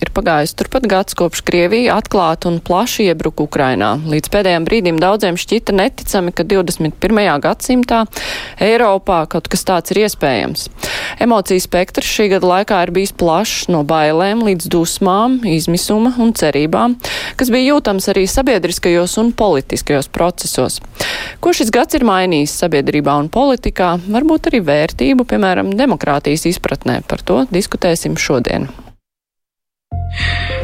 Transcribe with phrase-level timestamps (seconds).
[0.00, 3.94] ir pagājis turpat gads kopš Krievija atklāti un plaši iebruka Ukrainā.
[4.08, 7.22] Līdz pēdējiem brīdim daudziem šķita neticami, ka 21.
[7.44, 8.02] gadsimtā
[8.62, 10.68] Eiropā kaut kas tāds ir iespējams.
[11.22, 16.98] Emociju spektrs šī gada laikā ir bijis plašs no bailēm līdz dusmām, izmisuma un cerībām,
[17.40, 20.80] kas bija jūtams arī sabiedriskajos un politiskajos procesos.
[21.40, 27.00] Ko šis gads ir mainījis sabiedrībā un politikā, varbūt arī vērtību, piemēram, demokrātijas izpratnē.
[27.08, 28.68] Par to diskutēsim šodien.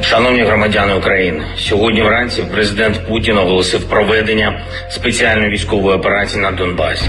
[0.01, 4.60] Шановні громадяни України, сьогодні вранці президент Путін оголосив проведення
[4.91, 7.06] спеціальної військової операції на Донбасі.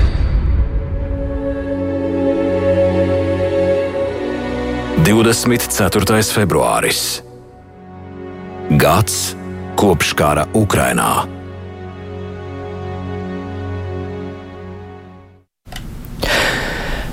[4.98, 6.23] 24.
[6.23, 7.21] februāris.
[8.71, 9.35] Gads
[9.75, 11.27] kopš kara Ukrainā.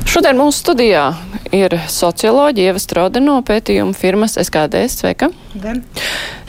[0.06, 1.04] Šodien mūsu studijā
[1.54, 5.00] ir socioloģija Ieva Strode no pētījuma firmas SKDS.
[5.00, 5.30] Sveika!
[5.54, 5.82] Den.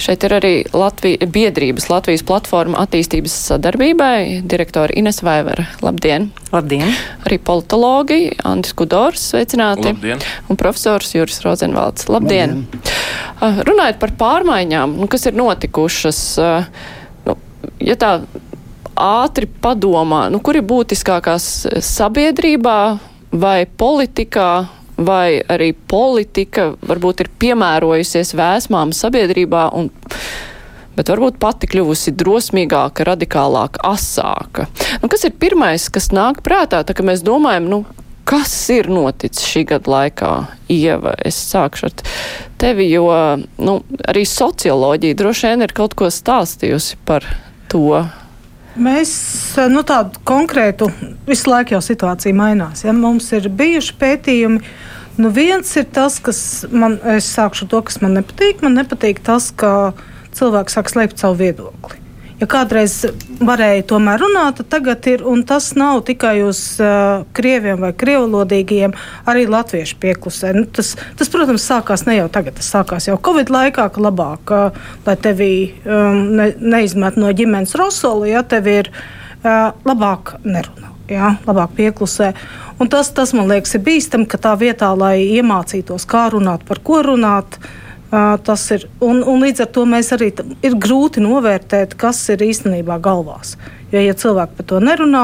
[0.02, 5.66] Šeit ir arī Latvija, biedrības Latvijas platforma attīstības sadarbībai direktora Ines Vaivera.
[5.84, 6.30] Labdien!
[6.54, 6.94] Labdien!
[7.26, 9.92] Arī politologi Andris Kudors, sveicināti!
[9.92, 10.22] Labdien.
[10.50, 12.08] Un profesors Juris Rozenvalds.
[12.12, 12.62] Labdien!
[12.62, 13.66] Labdien.
[13.72, 16.68] Runājot par pārmaiņām, nu, kas ir notikušas, uh,
[17.26, 17.38] nu,
[17.82, 18.12] ja tā
[19.02, 21.48] ātri padomā, nu, kur ir būtiskākās
[21.88, 22.78] sabiedrībā
[23.32, 24.52] vai politikā,
[24.98, 29.90] vai arī politika varbūt ir piemērojusies vēsmām sabiedrībā, un,
[30.98, 34.68] bet varbūt pati kļuvusi drosmīgāka, radikālāka, asāka.
[35.02, 37.84] Nu, kas ir pirmais, kas nāk prātā, tā ka mēs domājam, nu,
[38.28, 40.32] kas ir noticis šī gada laikā?
[40.72, 41.96] Ieva, es sākšu ar
[42.62, 43.08] tevi, jo
[43.60, 47.26] nu, arī socioloģija droši vien ir kaut ko stāstījusi par
[47.72, 48.04] to.
[48.80, 49.12] Mēs
[49.72, 50.88] nu, tādu konkrētu
[51.28, 52.86] visu laiku jau situācija mainās.
[52.86, 52.94] Ja?
[52.96, 54.62] Mums ir bijuši pētījumi.
[55.20, 56.40] Nu, viens ir tas, kas
[56.72, 58.64] man, es sākšu to, kas man nepatīk.
[58.64, 59.92] Man nepatīk tas, ka
[60.38, 62.00] cilvēks sāk slēpt savu viedokli.
[62.42, 63.04] Ja kādreiz
[63.38, 68.96] varēja tomēr runāt, tad tagad ir, un tas nav tikai uz uh, krieviem vai krievalodīgiem,
[69.30, 70.56] arī latviešu pieklusē.
[70.58, 74.54] Nu, tas, tas, protams, sākās ne jau tagad, tas sākās jau Covid laikā, ka labāk,
[74.58, 75.52] uh, lai tevi
[75.86, 80.90] um, ne, neizmet no ģimenes rosoli, ja tev ir uh, labāk nerunā.
[81.12, 82.32] Jā, labāk pieklusē.
[82.82, 86.82] Un tas, tas, man liekas, ir bīstami, ka tā vietā, lai iemācītos, kā runāt, par
[86.82, 87.78] ko runāt, uh,
[88.12, 90.34] Tas ir, un, un līdz ar to mēs arī
[90.68, 93.56] ir grūti novērtēt, kas ir īstenībā galvās.
[93.94, 95.22] Jo, ja cilvēki par to nerunā,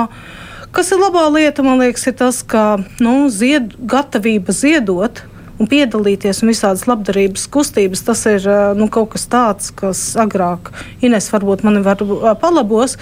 [0.71, 5.19] kas ir labā lieta, man liekas, ir tas, ka nu, zied, gatavība ziedot
[5.59, 8.47] un piedalīties un visādas labdarības kustības, tas ir
[8.79, 10.71] nu, kaut kas tāds, kas agrāk
[11.03, 11.99] Ines varbūt mani var
[12.39, 12.95] palabos,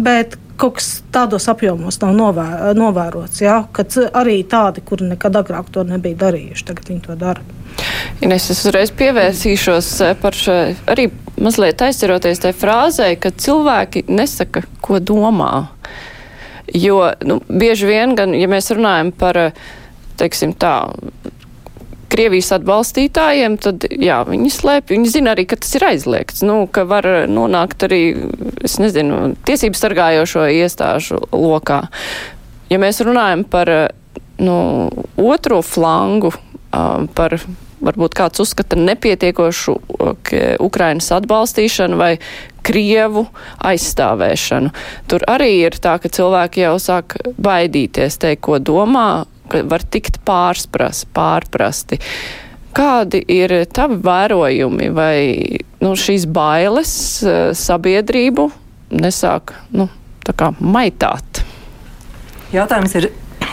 [0.00, 2.48] bet kaut kas tādos apjomos nav novē,
[2.78, 3.44] novērots.
[3.44, 3.60] Ja?
[3.76, 7.55] Kad arī tādi, kuri nekad agrāk to nebija darījuši, tagad viņi to dara.
[8.24, 10.54] Ines, es uzreiz pievērsīšos eh, par šo,
[10.88, 11.10] arī
[11.42, 15.66] mazliet aizceroties tai frāzē, ka cilvēki nesaka, ko domā.
[16.74, 19.66] Jo nu, bieži vien, gan, ja mēs runājam par, eh,
[20.20, 20.78] teiksim tā,
[22.06, 26.84] Krievijas atbalstītājiem, tad jā, viņi slēpj, viņi zina arī, ka tas ir aizliegts, nu, ka
[26.86, 27.98] var nonākt arī,
[28.64, 31.80] es nezinu, tiesību sargājošo iestāžu lokā.
[32.70, 33.72] Ja mēs runājam par
[34.38, 34.56] nu,
[35.18, 36.30] otro flangu,
[37.18, 37.36] par
[37.84, 39.76] varbūt kāds uzskata nepietiekošu
[40.64, 42.12] Ukrainas atbalstīšanu vai
[42.66, 43.26] Krievu
[43.62, 44.72] aizstāvēšanu.
[45.10, 50.18] Tur arī ir tā, ka cilvēki jau sāk baidīties teikt, ko domā, ka var tikt
[50.26, 52.00] pārsprast, pārprasti.
[52.76, 55.18] Kādi ir tavi vērojumi vai
[55.80, 56.90] nu, šīs bailes
[57.56, 58.50] sabiedrību
[58.98, 59.88] nesāk nu,
[60.60, 61.44] maitāt?
[62.52, 63.08] Jautājums ir,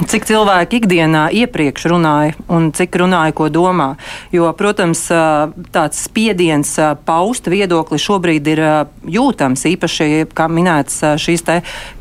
[0.10, 3.94] cik cilvēki ikdienā iepriekš runāja un cik runāja, ko domā.
[4.34, 5.06] Jo, protams,
[5.74, 6.72] tāds spiediens
[7.06, 8.64] paust viedokli šobrīd ir
[9.18, 11.46] jūtams, īpaši, kā minēts, šīs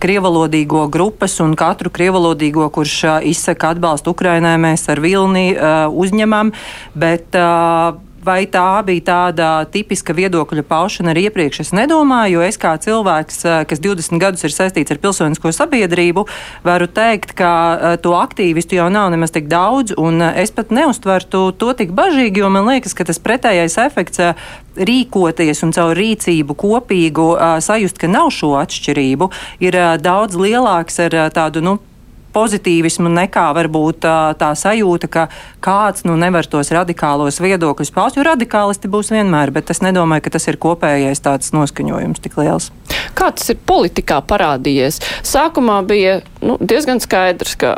[0.02, 2.96] krievalodīgo grupas un katru krievalodīgo, kurš
[3.28, 6.54] izsaka atbalstu Ukrainai, mēs ar Vilni uzņemam,
[6.94, 7.36] bet
[8.24, 13.42] vai tā bija tāda tipiska viedokļa paušana arī iepriekš, es nedomāju, jo es kā cilvēks,
[13.44, 16.26] eh, kas 20 gadus ir saistīts ar pilsonisko sabiedrību,
[16.64, 20.70] varu teikt, ka eh, to aktīvistu jau nav nemaz tik daudz, un eh, es pat
[20.70, 24.22] neustvertu to tik bažīgi, jo man liekas, ka tas pretējais efekts
[24.76, 27.26] rīkoties un caur rīcību kopīgu
[27.60, 29.28] sajust, ka nav šo atšķirību,
[29.60, 31.78] ir daudz lielāks ar tādu, nu,
[32.34, 34.06] pozitīvismu nekā varbūt
[34.38, 35.26] tā, sajūta, ka
[35.64, 38.18] kāds nu, nevar tos radikālos viedokļus paust.
[38.18, 42.70] Jo radikālisti būs vienmēr, bet es nedomāju, ka tas ir kopējais tāds noskaņojums tik liels.
[43.18, 45.02] Kā tas ir politikā parādījies?
[45.26, 47.76] Sākumā bija nu, diezgan skaidrs, ka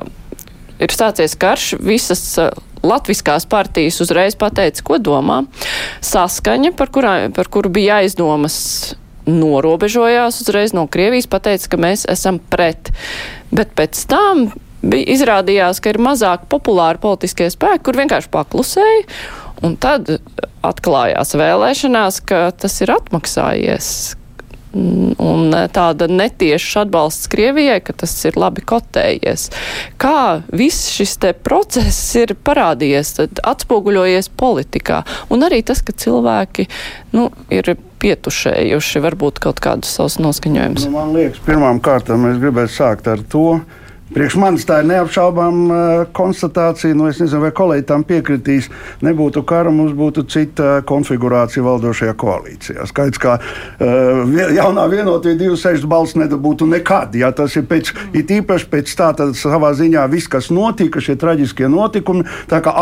[0.82, 2.24] ir sācies karš, visas
[2.84, 5.44] latviskās partijas uzreiz pateica, ko domā.
[6.04, 8.56] Saskaņa, par, kurā, par kuru bija aizdomas,
[9.24, 12.92] norobežojās uzreiz no Krievijas, pateica, ka mēs esam pret.
[13.54, 14.48] Bet pēc tam
[14.84, 19.06] bija izrādījās, ka ir mazāk populāri politiskie spēki, kur vienkārši paklusēja.
[19.64, 20.10] Un tad
[20.66, 23.88] atklājās vēlēšanās, ka tas ir atmaksājies,
[24.74, 29.46] un tāda netieša atbalsts Krievijai, ka tas ir labi kotējies.
[30.02, 33.14] Kā viss šis te process ir parādījies,
[33.54, 36.68] atspoguļojies politikā, un arī tas, ka cilvēki,
[37.14, 40.88] nu, ir pietušējuši varbūt kaut kādus savus noskaņojumus.
[40.88, 43.60] Nu, man liekas, pirmām kārtām es gribētu sākt ar to,
[44.14, 45.78] Priekš manis tā ir neapšaubām uh,
[46.14, 46.94] konstatācija.
[46.94, 48.69] Nu, es nezinu, vai kolēģi tam piekritīs.
[49.02, 52.87] Nebūtu kara, mums būtu cita konfigurācija valdošajā koalīcijā.
[52.87, 57.16] Skaidrs, ka uh, jaunā vienotie 26 balss nedabūtu nekad.
[57.19, 61.17] Ja, tas ir pēc, it īpaši pēc tā, tad savā ziņā viss, kas notika, šie
[61.19, 62.22] traģiskie notikumi,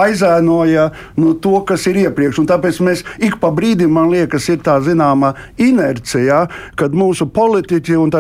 [0.02, 2.42] aizēnoja nu, to, kas ir iepriekš.
[2.42, 6.44] Un tāpēc mēs ik pa brīdim, man liekas, ir tā zināma inercija,
[6.76, 8.12] kad mūsu politiķi un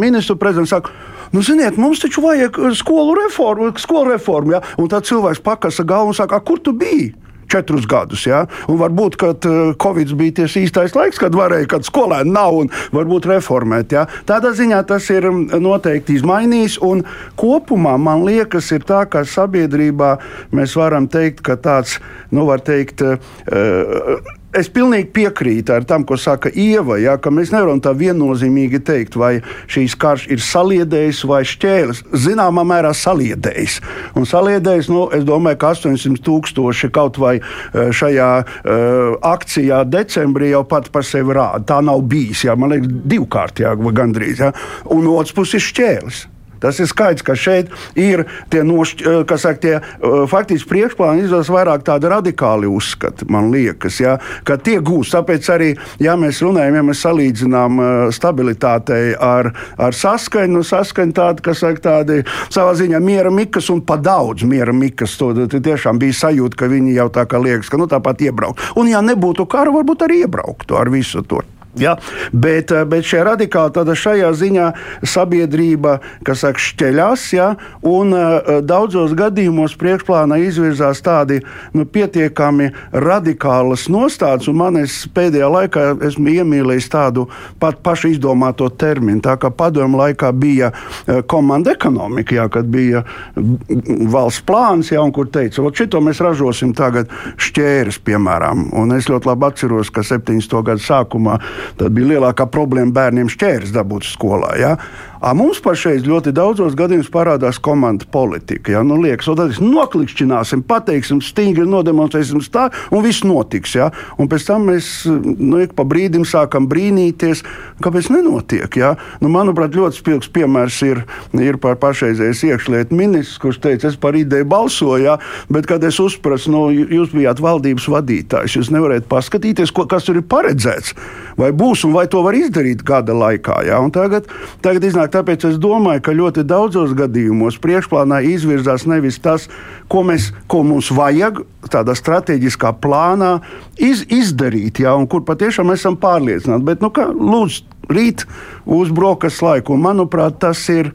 [0.00, 0.94] ministru prezidents saka,
[1.32, 4.64] Nu, ziniet, mums taču vajag uh, skolu reformu, skolu reformu ja?
[4.78, 7.14] un tad cilvēks pakasa galvu un saka, kur tu biji?
[7.48, 8.26] četrus gadus.
[8.26, 8.44] Ja?
[8.70, 12.70] Un varbūt, ka uh, Covid bija tieši īstais laiks, kad varēja, kad skolēni nav un
[12.94, 13.94] varbūt reformēt.
[13.96, 14.06] Ja?
[14.28, 16.80] Tādā ziņā tas ir um, noteikti izmainījis.
[16.86, 17.04] Un
[17.38, 20.16] kopumā man liekas, ir tā, ka sabiedrībā
[20.56, 21.98] mēs varam teikt, ka tāds,
[22.34, 27.80] nu, var teikt, uh, es pilnīgi piekrītu tam, ko saka Ieva, ja, ka mēs nevaram
[27.82, 29.40] tā viennozīmīgi teikt, vai
[29.72, 32.04] šīs karš ir saliedējis vai šķēlis.
[32.26, 33.80] Zināmā mērā saliedējis.
[34.16, 40.52] Un saliedējis, nu, es domāju, ka 800 tūkstoši kaut vai e, šajā uh, akcijā decembrī
[40.52, 41.64] jau pat par sevi rāda.
[41.66, 44.46] Tā nav bijis, jā, man liekas, divkārt, jā, gandrīz.
[44.46, 44.54] Jā.
[44.94, 46.24] Un otrs puses ir šķēlis.
[46.66, 51.50] Tas ir skaidrs, ka šeit ir tie, nošķ, eh, saka, tie eh, faktiski priekšplāni izvēlas
[51.52, 55.14] vairāk tādi radikāli uzskati, man liekas, ja, ka tie gūs.
[55.14, 55.70] Tāpēc arī,
[56.02, 61.62] ja mēs runājam, ja mēs salīdzinām eh, stabilitātei ar, ar saskaņu, nu, saskaņu tādu, kas
[61.62, 66.64] saka, tādi savā ziņā miera mikas un pa daudz miera mikas, to tiešām bija sajūta,
[66.64, 68.72] ka viņi jau tā kā liekas, ka nu, tāpat iebraukt.
[68.80, 71.44] Un ja nebūtu kara, varbūt arī iebrauktu ar visu to.
[71.78, 71.96] Ja?
[72.32, 74.66] Bet, eh, bet šie radikāli tādā šajā ziņā
[75.04, 77.48] sabiedrība, kas saka, šķeļās, ja?
[77.86, 81.40] un uh, daudzos gadījumos priekšplānā izvirzās tādi
[81.76, 87.26] nu, pietiekami radikālas nostādes, un man es pēdējā laikā esmu iemīlējis tādu
[87.60, 89.20] pat pašu izdomāto terminu.
[89.24, 92.48] Tā kā padomu laikā bija uh, komanda ekonomika, ja?
[92.52, 93.04] kad bija
[93.36, 95.04] valsts plāns, ja?
[95.04, 98.68] un kur teica, ka šito mēs ražosim tagad šķēres, piemēram.
[98.76, 100.56] Un es ļoti labi atceros, ka 70.
[100.66, 101.38] gadu sākumā
[101.78, 104.54] Tad bija lielākā problēma bērniem šķērs dabūt skolā.
[104.60, 104.74] Ja?
[105.20, 108.74] A, mums pašreiz ļoti daudzos gadījumos parādās komanda politika.
[108.76, 108.82] Ja?
[108.86, 113.76] Nu, liekas, tad mēs noklikšķināsim, pateiksim, stingri nodemonstrēsim tā, un viss notiks.
[113.78, 113.90] Ja?
[114.20, 117.42] Un pēc tam mēs nu, ik pa brīdim sākam brīnīties,
[117.84, 118.78] kāpēc nenotiek.
[118.78, 118.94] Ja?
[119.22, 121.02] Nu, manuprāt, ļoti spilgts piemērs ir,
[121.40, 125.16] ir par pašreizējais iekšlietu ministrs, kurš teica, es par ideju balsoju, ja?
[125.52, 130.20] bet kad es uzprasu, nu, jūs bijāt valdības vadītājs, jūs nevarat paskatīties, ko, kas tur
[130.20, 130.94] ir paredzēts,
[131.40, 133.62] vai būs un vai to var izdarīt gada laikā.
[133.68, 133.80] Ja?
[133.82, 134.28] Un tagad,
[134.64, 139.48] tagad iznāk tāpēc es domāju, ka ļoti daudzos gadījumos priekšplānā izvirzās nevis tas,
[139.92, 141.42] ko, mēs, ko mums vajag
[141.72, 143.38] tādā strateģiskā plānā
[143.82, 146.68] iz, izdarīt, ja, un kur patiešām esam pārliecināti.
[146.68, 148.24] Bet, nu, kā, lūdzu, rīt
[148.66, 149.76] uz brokastu laiku.
[149.76, 150.90] Un, manuprāt, tas ir,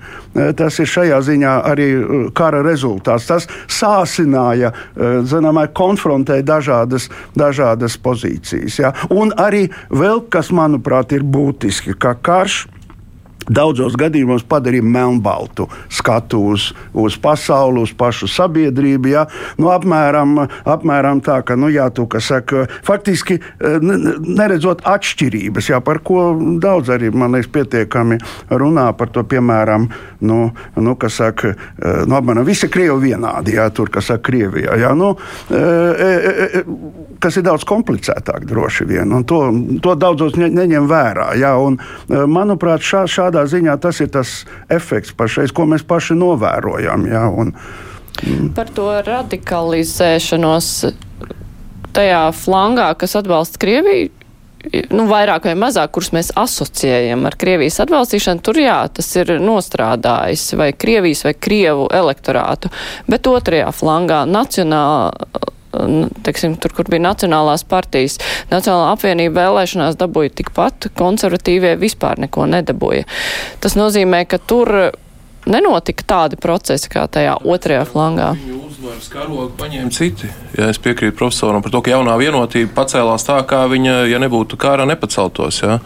[0.58, 3.30] tas ir šajā ziņā arī uh, kara rezultāts.
[3.30, 8.80] Tas sāsināja, uh, zināmā, konfrontēja dažādas, dažādas pozīcijas.
[8.82, 8.94] Ja.
[9.10, 12.66] Un arī vēl kas, manuprāt, ir būtiski, ka karš
[13.50, 19.12] daudzos gadījumos padarīja melnbaltu skatu uz, uz pasauli, uz pašu sabiedrību.
[19.12, 19.26] Ja?
[19.62, 25.82] Nu, apmēram, apmēram tā, ka, nu, jā, tu, ka saka, faktiski eh, neredzot atšķirības, jā,
[25.86, 26.32] par ko
[26.62, 28.20] daudz arī, man liekas, pietiekami
[28.52, 29.88] runā par to, piemēram,
[30.28, 30.40] nu,
[30.78, 34.92] nu, kas saka, eh, nu, apmēram visi Krievi vienādi, jā, tur, kas saka, Krievijā, jā,
[34.96, 35.16] nu,
[35.50, 36.62] e, e,
[37.22, 39.40] kas ir daudz komplicētāk droši vien, un to,
[39.84, 41.80] to daudzos ne, neņem vērā, jā, un,
[42.32, 47.08] manuprāt, šā, šādā tādā ziņā tas ir tas efekts pašreiz, ko mēs paši novērojam.
[47.08, 47.54] Ja, un,
[48.24, 48.52] mm.
[48.58, 50.72] Par to radikalizēšanos
[51.96, 54.12] tajā flangā, kas atbalsta Krieviju,
[54.94, 60.52] nu, vairāk vai mazāk, kurus mēs asociējam ar Krievijas atbalstīšanu, tur jā, tas ir nostrādājis
[60.60, 62.72] vai Krievijas vai Krievu elektorātu,
[63.10, 65.12] bet otrajā flangā nacionāla
[66.26, 68.18] teiksim, tur, kur bija Nacionālās partijas,
[68.52, 73.08] Nacionālā apvienība vēlēšanās dabūja tikpat, konservatīvie vispār neko nedabūja.
[73.64, 74.92] Tas nozīmē, ka tur
[75.50, 78.32] nenotika tādi procesi kā tajā otrajā flangā.
[78.38, 80.30] Viņu uzvaras karogu paņēma citi.
[80.58, 84.60] Ja es piekrītu profesoram par to, ka jaunā vienotība pacēlās tā, kā viņa, ja nebūtu
[84.62, 85.64] kara, nepaceltos.
[85.64, 85.80] Ja?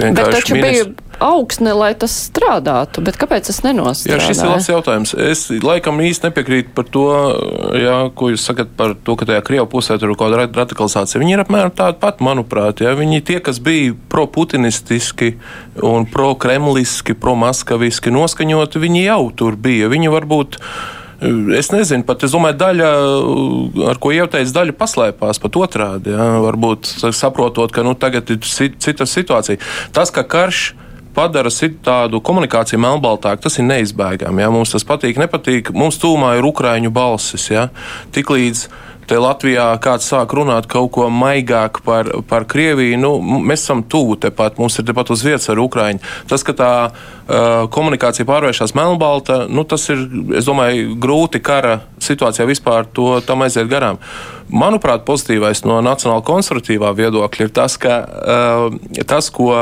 [0.00, 0.82] Bet taču minis...
[0.82, 4.18] bija augsne, lai tas strādātu, bet kāpēc tas nenostrādā?
[4.18, 5.14] Jā, šis ir labs jautājums.
[5.16, 7.06] Es laikam īsti nepiekrītu par to,
[7.78, 11.22] jā, ko jūs sakat par to, ka tajā Krievu pusē tur ir kaut kāda radikalizācija.
[11.22, 12.82] Viņi ir apmēram tādi pat, manuprāt.
[12.84, 12.92] Jā.
[12.98, 15.34] Viņi tie, kas bija pro-putinistiski
[15.86, 19.90] un pro-kremliski, pro-maskaviski noskaņoti, viņi jau tur bija.
[19.92, 20.60] Viņi varbūt.
[21.56, 22.88] Es nezinu, pat es domāju, daļa,
[23.88, 26.12] ar ko ieteicis, daļa paslēpās pat otrādi.
[26.12, 26.34] Ja?
[26.44, 29.62] Varbūt saprotot, ka nu, tagad ir cita situācija.
[29.96, 30.74] Tas, ka karš
[31.16, 31.52] padara
[31.84, 34.44] tādu komunikāciju melnbaltāku, tas ir neizbēgami.
[34.44, 34.50] Ja?
[34.52, 35.72] Mums tas patīk, nepatīk.
[35.72, 37.48] Mums tūmā ir ukraiņu balsis.
[37.50, 37.70] Ja?
[38.12, 38.66] Tiklīdz
[39.06, 44.16] te Latvijā kāds sāk runāt kaut ko maigāk par, par Krieviju, nu, mēs esam tuvu
[44.26, 46.02] tepat, mums ir tepat uz vietas ar Ukraiņu.
[46.30, 50.02] Tas, ka tā uh, komunikācija pārvēršas melnbalta, nu, tas ir,
[50.38, 54.00] es domāju, grūti kara situācijā vispār to tam aiziet garām.
[54.50, 59.54] Manuprāt, pozitīvais no nacionāla konservatīvā viedokļa ir tas, ka uh, tas, ko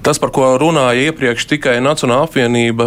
[0.00, 2.86] Tas, par ko runāja iepriekš tikai Nacionāla apvienība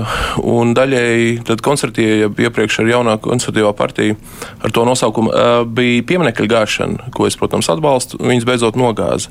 [0.50, 4.18] un daļēji koncertīja iepriekš ar jaunā konservatīvā partiju
[4.66, 5.34] ar to nosaukumu,
[5.78, 8.18] bija pieminekļa gāšana, ko es, protams, atbalstu.
[8.18, 9.30] Viņas beidzot nogāza.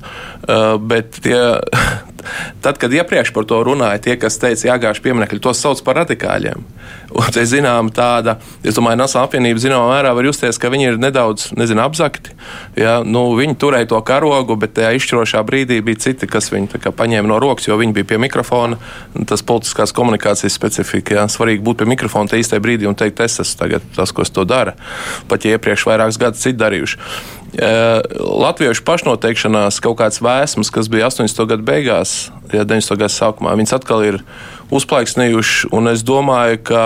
[0.79, 1.41] Bet tie,
[2.65, 6.63] tad, kad iepriekš par to runāja, tie, kas teica, jāgāž pieminekļi, tos sauc par radikāļiem.
[7.13, 10.99] Un te zinām tāda, es domāju, Nacionāla apvienība zināmā mērā var justies, ka viņi ir
[11.03, 12.33] nedaudz, nezinu, apzakti.
[12.79, 13.01] Ja?
[13.05, 17.41] Nu, viņi turēja to karogu, bet tajā izšķirošā brīdī bija citi, kas viņu paņēma no
[17.43, 18.81] rokas, jo viņi bija pie mikrofona.
[19.29, 21.27] Tas politiskās komunikācijas specifika, ja?
[21.29, 24.47] svarīgi būt pie mikrofona te īstajā brīdī un teikt, es esmu tagad tas, kas to
[24.49, 24.77] dara.
[25.29, 27.01] Pat ja iepriekš vairākus gadus citi darījuši.
[27.53, 31.45] Latviešu pašnoteikšanās kaut kāds vēsmas, kas bija 80.
[31.51, 32.97] gadu beigās, ja 90.
[32.97, 34.23] gadu sākumā, viņas atkal ir
[34.73, 35.73] uzplaiksnījuši.
[35.93, 36.85] Es domāju, ka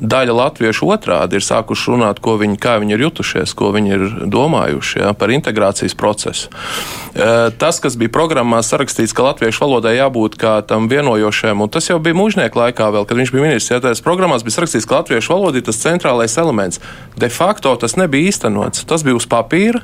[0.00, 5.00] daļa latviešu otrādi ir sākuši runāt, viņi, kā viņi ir jutušies, ko viņi ir domājuši
[5.02, 6.50] ja, par integrācijas procesu.
[6.50, 11.88] E, tas, kas bija programmā sarakstīts, ka latviešu valodai jābūt kā tam vienojošajam, un tas
[11.88, 13.72] jau bija mūžnieku laikā, vēl, kad viņš bija ministrs.
[13.72, 16.82] Ja, tajās programmās bija sarakstīts, ka latviešu valoda ir tas centrālais elements.
[17.16, 18.84] De facto tas nebija īstenots.
[18.88, 19.80] Tas bija uz papīra.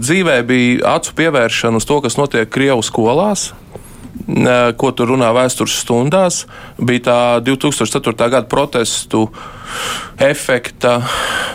[0.00, 3.50] Dzīvē bija acu pievēršana uz to, kas notiek Krievijas skolās
[4.76, 6.44] ko tur runā vēstures stundās,
[6.78, 8.14] bija tā 2004.
[8.30, 9.26] gada protestu
[10.20, 11.00] efekta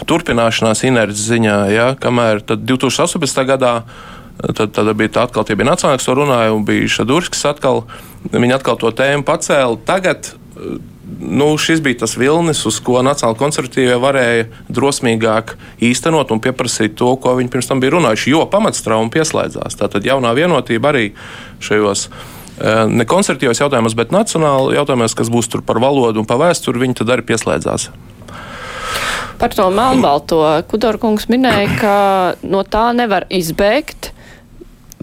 [0.10, 3.46] turpināšanās inerces ziņā, ja, kamēr 2018.
[3.48, 3.78] gadā.
[4.36, 7.86] Tad, tad bija tā atkal, tie bija nacionāli, kas to runāja, un bija Šadurskis atkal,
[8.34, 9.80] viņi atkal to tēmu pacēla.
[9.88, 10.34] Tagad
[11.20, 15.56] nu, šis bija tas vilnis, uz ko Nacionāla konservatīvie varēja drosmīgāk
[15.88, 19.78] īstenot un pieprasīt to, ko viņi pirms tam bija runājuši, jo pamatstrauma pieslēdzās.
[19.80, 21.06] Tātad jaunā vienotība arī
[21.64, 22.10] šajos
[22.62, 27.02] ne konservatīvos jautājumos, bet nacionāli jautājumos, kas būs tur par valodu un par vēsturi, viņi
[27.02, 27.90] tad arī pieslēdzās.
[29.36, 30.40] Par to melnbalto
[30.72, 31.96] Kudorkungs minēja, ka
[32.48, 34.14] no tā nevar izbēgt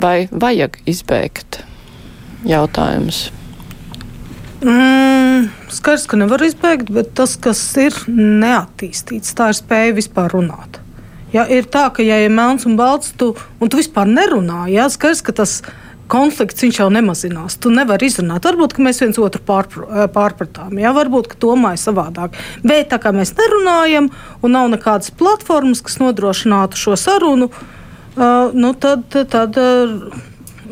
[0.01, 1.61] vai vajag izbēgt
[2.49, 3.27] jautājums.
[4.63, 10.81] Mm, skaidrs, ka nevar izbēgt, bet tas, kas ir neattīstīts, tā ir spēja vispār runāt.
[11.33, 14.89] Ja ir tā, ka, ja ir melns un balts, tu, un tu vispār nerunā, ja
[14.93, 15.82] skaidrs, ka tas ir
[16.13, 17.57] konflikts jau nemazinās.
[17.63, 18.45] Tu nevari izrunāt.
[18.47, 22.37] Varbūt mēs viens otru pārpr eh, pārpratām, jā, varbūt ka domāju savādāk.
[22.67, 24.11] Bet tā kā mēs nerunājam
[24.43, 29.97] un nav nekādas platformas, kas nodrošinātu šo sarunu, uh, nu tad, tad uh,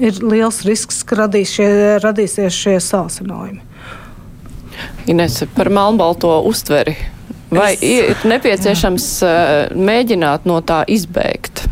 [0.01, 1.71] ir liels risks, ka radīs šie,
[2.05, 3.63] radīsies šie sāsinājumi.
[5.11, 6.95] Ines, par melnbalto uztveri.
[7.51, 9.35] Vai es, ir nepieciešams jā.
[9.75, 11.67] mēģināt no tā izbēgt?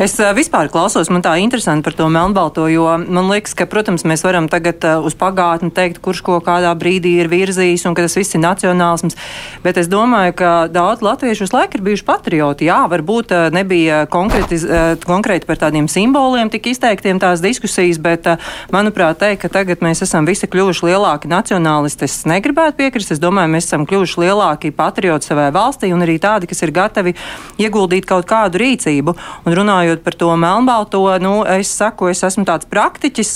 [0.00, 4.06] Es uh, vispār klausos, man tā interesanti par to melnbalto, jo man liekas, ka, protams,
[4.08, 8.06] mēs varam tagad uh, uz pagātni teikt, kurš ko kādā brīdī ir virzījis un ka
[8.06, 9.18] tas viss ir nacionālisms.
[9.64, 12.68] Bet es domāju, ka daudz latviešu uz laiku ir bijuši patrioti.
[12.70, 14.60] Jā, varbūt uh, nebija konkrēti,
[15.04, 18.26] konkrēti par tādiem simboliem tik izteiktiem tās diskusijas, bet,
[18.72, 23.14] manuprāt, teikt, ka tagad mēs esam visi kļuvuši lielāki nacionālisti, es negribētu piekrist.
[23.14, 27.14] Es domāju, mēs esam kļuvuši lielāki patrioti savai valstī un arī tādi, kas ir gatavi
[27.60, 29.16] ieguldīt kaut kādu rīcību.
[29.44, 33.32] Un runājot par to melnbalto, nu, es saku, es esmu tāds praktiķis.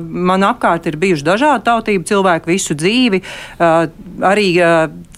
[0.00, 3.22] Man apkārt ir bijuši dažādi tautību cilvēki visu dzīvi.
[4.24, 4.48] Arī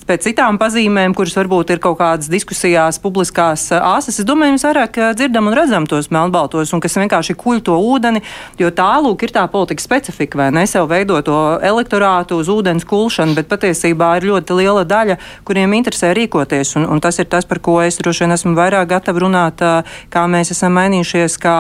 [0.09, 4.21] pēc citām pazīmēm, kuras varbūt ir kaut kādas diskusijās, publiskās āsas.
[4.21, 8.23] Es domāju, mēs vairāk dzirdam un redzam tos melnbaltos, un kas vienkārši kuļ to ūdeni,
[8.61, 10.65] jo tā lūk ir tā politika specifika, vai ne?
[10.69, 16.15] Sev veido to elektorātu uz ūdens kulšanu, bet patiesībā ir ļoti liela daļa, kuriem interesē
[16.17, 19.65] rīkoties, un, un tas ir tas, par ko es droši vien esmu vairāk gatava runāt,
[20.13, 21.59] kā mēs esam mainījušies kā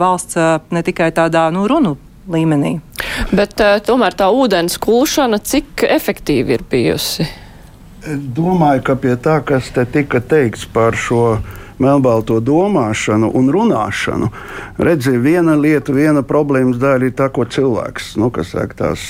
[0.00, 0.40] valsts
[0.70, 1.96] ne tikai tādā, nu, runu
[2.30, 2.78] līmenī.
[3.34, 7.28] Bet tomēr tā ūdens kulšana, cik efektīvi ir bijusi?
[8.08, 11.40] Domāju, ka pie tā, kas te tika teikts par šo
[11.80, 14.30] melnbalto domāšanu un runāšanu.
[14.80, 19.02] Redziet, viena lieta, viena problēmas daļa ir tā, ko cilvēks, nu, kas saka, tās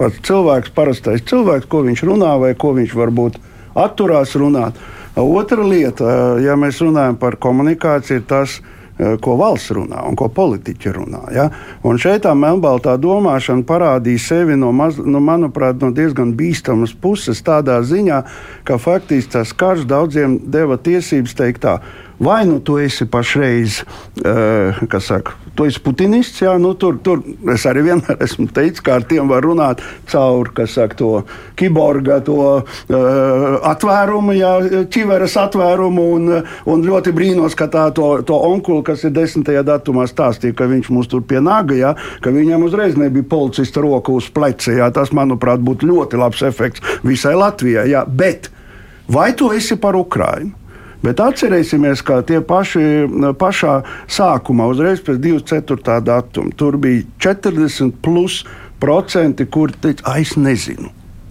[0.00, 3.40] pats cilvēks, parastais cilvēks, ko viņš runā vai ko viņš varbūt
[3.84, 4.78] atturās runāt.
[5.20, 8.58] Otra lieta, ja mēs runājam par komunikāciju, ir tas,
[8.94, 11.22] ko valsts runā un ko politiķi runā.
[11.34, 11.48] Ja?
[11.86, 17.42] Un šeit tā melnbaltā domāšana parādīja sevi no, maz, no, manuprāt, no diezgan bīstamas puses,
[17.42, 18.22] tādā ziņā,
[18.64, 21.78] ka faktiski tas karš daudziem deva tiesības teikt tā.
[22.24, 23.82] Vai nu tu esi pašreiz,
[24.24, 27.20] uh, kas saka, tu esi putinists, jā, nu tur, tur
[27.52, 31.10] es arī vienmēr esmu teicis, ka ar tiem var runāt caur, kas saka, to
[31.58, 32.64] kiborga, to uh,
[33.68, 34.54] atvērumu, jā,
[34.94, 36.32] ķiveres atvērumu, un,
[36.70, 40.90] un ļoti brīnos, ka tā to, to onkulu, kas ir desmitajā datumā stāstīja, ka viņš
[40.94, 45.60] mums tur pienāga, jā, ka viņam uzreiz nebija policista roka uz pleca, jā, tas, manuprāt,
[45.60, 48.48] būtu ļoti labs efekts visai Latvijai, jā, bet
[49.12, 50.63] vai tu esi par Ukrainu?
[51.04, 52.84] Bet atcerēsimies, ka tie paši
[53.40, 53.74] pašā
[54.08, 55.98] sākumā, uzreiz pēc 24.
[56.04, 58.42] datuma, tur bija 40 plus
[58.80, 60.88] procenti, kur teica, es nezinu.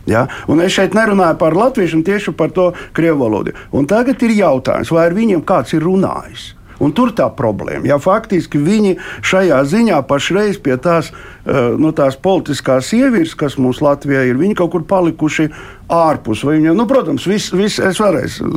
[0.09, 0.27] Ja?
[0.51, 3.55] Un es šeit nerunāju par latviešiem, tieši par to krievu valodu.
[3.73, 6.51] Un tagad ir jautājums, vai ar viņiem kāds ir runājis?
[6.83, 7.87] Un tur tā problēma.
[7.87, 13.81] Ja faktiski viņi šajā ziņā pašreiz pie tās, uh, nu, tās politiskās ievirs, kas mums
[13.83, 15.49] Latvijā ir, viņi kaut kur palikuši
[15.93, 16.45] ārpus.
[16.47, 18.49] Viņam, nu, protams, viss, vis, es varēšu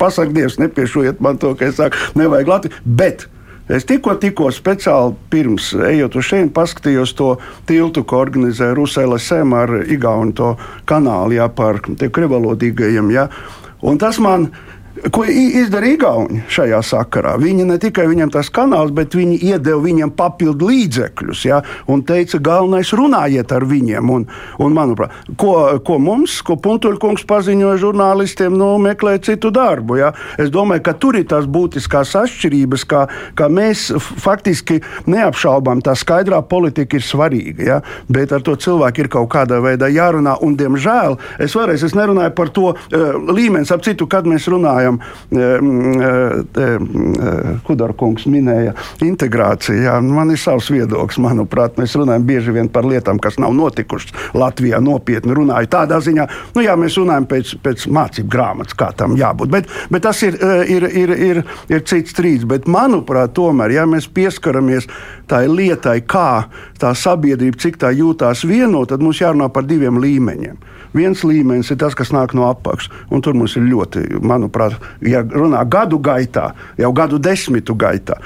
[0.00, 2.84] pasakāt, Dievs, nepiešojiet man to, ka es saku, nevajag Latviju.
[2.84, 3.28] Bet
[3.64, 7.30] Es tikko, tikko speciāli pirms ejot uz šejienes, paskatījos to
[7.64, 10.50] tiltu, ko organizē Rusēla Sēma ar Igaunu
[10.84, 13.08] kanālu jā, par krievalodīgajiem.
[13.14, 13.30] Jā.
[13.80, 14.50] Un tas man
[14.94, 17.32] Ko izdarīja Igauni šajā sakarā?
[17.42, 21.40] Viņi ne tikai viņam tas kanāls, bet viņi iedeva viņam papildu līdzekļus.
[21.48, 21.58] Ja,
[21.90, 24.12] un teica, galvenais runājiet ar viņiem.
[24.14, 24.26] Un,
[24.62, 29.98] un, manuprāt, ko, ko mums, ko Puntuļkungs paziņoja žurnālistiem, nu, meklēt citu darbu.
[29.98, 30.12] Ja.
[30.38, 33.02] Es domāju, ka tur ir tās būtiskās atšķirības, kā,
[33.34, 34.78] kā mēs faktiski
[35.10, 37.66] neapšaubām, tā skaidrā politika ir svarīga.
[37.66, 40.38] Ja, bet ar to cilvēku ir kaut kādā veidā jārunā.
[40.46, 43.04] Un, diemžēl, es vēlreiz es nerunāju par to uh,
[43.34, 44.98] līmeni, ap citu, kad mēs runājam runājam,
[47.64, 49.82] Kudarkungs minēja integrāciju.
[49.84, 54.34] Jā, man ir savs viedoklis, manuprāt, mēs runājam bieži vien par lietām, kas nav notikušas
[54.34, 54.80] Latvijā.
[54.84, 59.50] Nopietni runāju tādā ziņā, nu jā, mēs runājam pēc, pēc mācību grāmatas, kā tam jābūt.
[59.50, 61.42] Bet, bet tas ir, ir, ir, ir,
[61.72, 62.46] ir cits strīds.
[62.48, 64.88] Bet, manuprāt, tomēr, ja mēs pieskaramies
[65.30, 66.46] tai lietai, kā
[66.80, 70.73] tā sabiedrība, cik tā jūtās vienot, tad mums jārunā par diviem līmeņiem.
[70.94, 72.92] Viens līmenis ir tas, kas nāk no apakšas,
[73.24, 78.20] tur mums ir ļoti, manuprāt, ja runā gadu gaitā, jau gadu desmitu gaitā.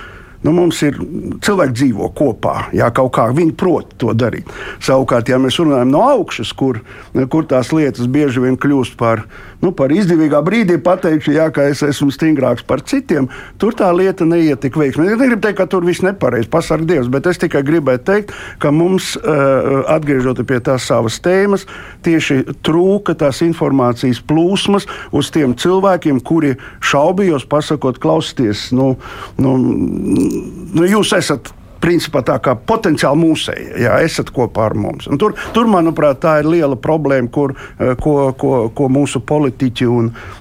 [0.47, 0.95] Nu, mums ir
[1.43, 4.47] cilvēki dzīvo kopā, jā, kaut kā viņi prot to darīt.
[4.85, 6.79] Savukārt, ja mēs runājam no augšas, kur,
[7.33, 9.25] kur tās lietas bieži vien kļūst par
[9.65, 14.27] nu, par izdevīgā brīdī pateikšu, jā, ka es esmu stingrāks par citiem, tur tā lieta
[14.29, 15.17] neiet tik veiksmīgi.
[15.17, 18.73] Es negribu teikt, ka tur viss nepareizi, pasarg Dievs, bet es tikai gribēju teikt, ka
[18.75, 21.67] mums, uh, atgriežoties pie tās savas tēmas,
[22.07, 28.95] tieši trūka tās informācijas plūsmas uz tiem cilvēkiem, kuri šaubījos, pasakot, klausieties, nu,
[29.43, 35.09] nu, nu, jūs esat principā tā kā potenciāli mūsēji, ja esat kopā ar mums.
[35.11, 39.89] Un tur, tur, manuprāt, tā ir liela problēma, kur, eh, ko, ko, ko mūsu politiķi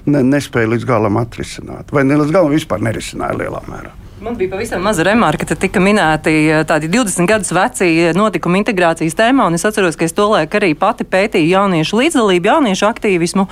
[0.06, 1.92] ne, nespēja līdz galam atrisināt.
[1.92, 3.94] Vai ne līdz galam vispār nerisināja lielā mērā.
[4.20, 9.14] Man bija pavisam maza remarka, ka tika minēti eh, tādi 20 gadus veci notikumi integrācijas
[9.14, 13.44] tēmā, un es atceros, ka es tolaik arī pati pētīju jauniešu līdzdalību, jauniešu aktīvismu,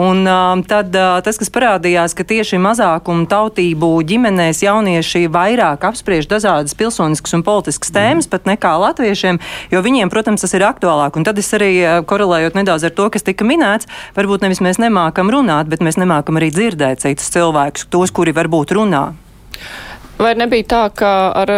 [0.00, 6.72] un um, tad tas, kas parādījās, ka tieši mazākumu tautību ģimenēs jaunieši vairāk apspriež dažādas
[6.78, 8.32] pilsoniskas un politiskas tēmas, mm.
[8.32, 9.40] pat nekā latviešiem,
[9.74, 11.18] jo viņiem, protams, tas ir aktuālāk.
[11.20, 11.74] Un tad es arī
[12.08, 16.40] korelējot nedaudz ar to, kas tika minēts, varbūt nevis mēs nemākam runāt, bet mēs nemākam
[16.40, 19.10] arī dzirdēt citus cilvēkus, tos, kuri varbūt runā.
[20.18, 21.10] Vai nebija tā, ka
[21.42, 21.50] ar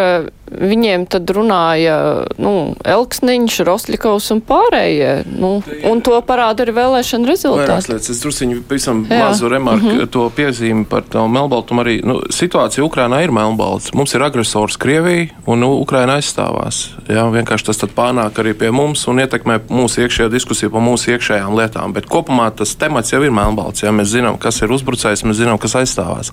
[0.51, 1.97] viņiem tad runāja
[2.43, 2.53] nu,
[2.87, 5.13] Elksniņš, Rosļikovs un pārējie.
[5.41, 5.59] Nu,
[5.91, 7.97] un to parāda arī vēlēšana rezultāti.
[7.97, 10.11] Es druskuļi pavisam mazu remarku mm -hmm.
[10.13, 11.83] to piezīmi par to melnbaltumu.
[11.83, 13.93] Arī nu, situācija Ukrainā ir melnbalts.
[13.95, 16.91] Mums ir agresors Krievija un nu, Ukraina aizstāvās.
[17.09, 21.57] Jā, vienkārši tas pārnāk arī pie mums un ietekmē mūsu iekšējo diskusiju par mūsu iekšējām
[21.59, 21.93] lietām.
[21.93, 23.83] Bet kopumā tas temats jau ir melnbalts.
[23.83, 26.33] Jā, mēs zinām, kas ir uzbrucējs, mēs zinām, kas aizstāvās.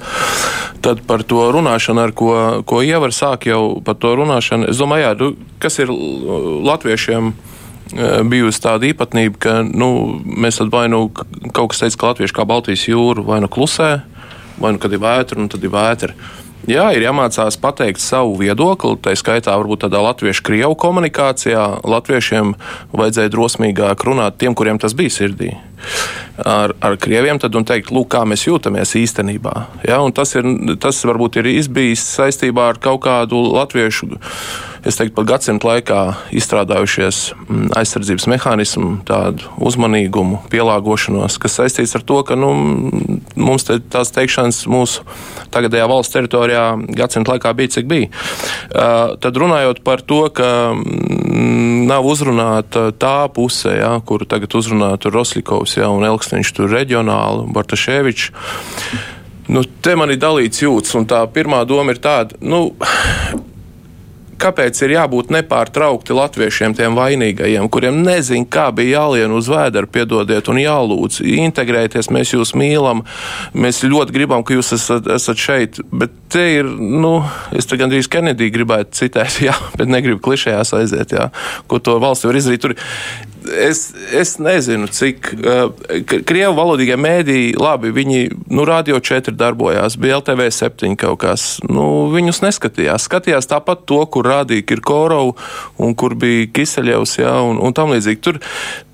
[0.81, 4.69] Tad par to runāšanu, ar ko, ko ievar sāk jau par to runāšanu.
[4.71, 5.31] Es domāju, jā, nu,
[5.63, 5.91] kas ir
[6.67, 7.33] latviešiem
[8.29, 9.89] bijusi tāda īpatnība, ka nu,
[10.23, 13.91] mēs vai nu kaut kas teica, ka latvieši kā Baltijas jūra vai nu klusē,
[14.61, 16.15] vai nu kad ir vētra, un tad ir vētra.
[16.63, 21.83] Jā, ir jāmācās pateikt savu viedokli, tā skaitā varbūt tādā latviešu-krievu komunikācijā.
[21.83, 22.53] Latviešiem
[22.95, 25.51] vajadzēja drosmīgāk runāt tiem, kuriem tas bija sirdī.
[26.43, 29.53] Ar, ar krieviem tad un teikt, lūk, kā mēs jūtamies īstenībā.
[29.85, 30.47] Ja, tas, ir,
[30.81, 34.15] tas varbūt ir izbijis saistībā ar kaut kādu latviešu
[34.83, 35.99] es teiktu, pat gadsimtu laikā
[36.35, 42.51] izstrādājušies mm, aizsardzības mehānismu, tādu uzmanīgumu, pielāgošanos, kas saistīts ar to, ka nu,
[43.39, 45.05] mums te, tās teikšanas mūsu
[45.55, 46.65] tagadējā valsts teritorijā
[46.99, 48.09] gadsimtu laikā bija, cik bija.
[48.73, 55.13] Uh, tad runājot par to, ka mm, nav uzrunāta tā puse, ja, kuru tagad uzrunātu
[55.73, 58.31] Rosļikovs ja, un Elksniņš tur reģionāli, Bartaševičs.
[59.49, 62.71] Nu, te man ir dalīts jūtas, un tā pirmā doma ir tāda, nu,
[64.39, 70.47] kāpēc ir jābūt nepārtraukti latviešiem, tiem vainīgajiem, kuriem nezina, kā bija jālien uz vēdera, piedodiet,
[70.47, 73.03] un jālūdz, integrēties, mēs jūs mīlam,
[73.53, 77.17] mēs ļoti gribam, ka jūs esat, esat šeit, bet te ir, nu,
[77.55, 81.29] es te gandrīz Kennedy gribētu citēt, jā, bet negribu klišējās aiziet, jā,
[81.67, 82.63] ko to valsts var izdarīt.
[82.63, 82.77] Tur
[83.49, 85.65] es, es nezinu, cik uh,
[86.27, 88.21] krievu valodīgie mēdīji, labi, viņi,
[88.53, 93.07] nu, radio 4 darbojās, bija LTV 7 kaut kas, nu, viņus neskatījās.
[93.09, 98.21] Skatījās tāpat to, kur rādīja Kirkorovs un kur bija Kiseļevs, jā, un, un tam līdzīgi.
[98.23, 98.39] Tur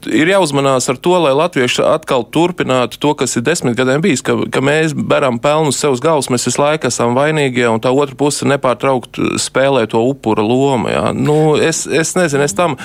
[0.07, 4.35] ir jāuzmanās ar to, lai latvieši atkal turpinātu to, kas ir desmit gadiem bijis, ka,
[4.51, 8.17] ka mēs beram pelnu sev uz galvas, mēs visu laiku esam vainīgie, un tā otra
[8.19, 10.91] puse nepārtraukt spēlē to upura lomu.
[10.91, 11.09] Jā.
[11.15, 12.77] Nu, es, es nezinu, es tam,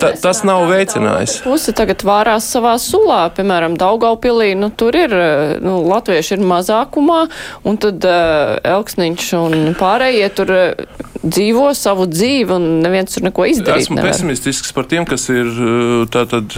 [0.00, 1.40] ta, tas nav veicinājis.
[1.46, 5.14] Puse tagad vārās savā sulā, piemēram, Daugaupilī, nu, tur ir,
[5.64, 7.20] nu, latvieši ir mazākumā,
[7.68, 13.46] un tad uh, Elksniņš un pārējie tur uh, dzīvo savu dzīvi, un neviens tur neko
[13.50, 14.12] izdarīt Esmu nevar.
[14.12, 15.48] pesimistisks par tiem, kas ir
[16.14, 16.54] tātad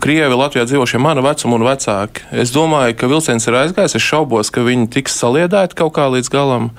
[0.00, 2.24] Krievi Latvijā dzīvošie mana vecuma un vecāki.
[2.32, 3.96] Es domāju, ka vilciens ir aizgājis.
[3.98, 6.70] Es šaubos, ka viņi tiks saliedēti kaut kā līdz galam.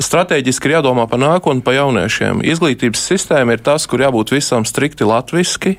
[0.00, 2.40] Strateģiski ir jādomā par nākotni, par jauniešiem.
[2.46, 5.76] Izglītības sistēma ir tas, kur jābūt visam strikti latviski.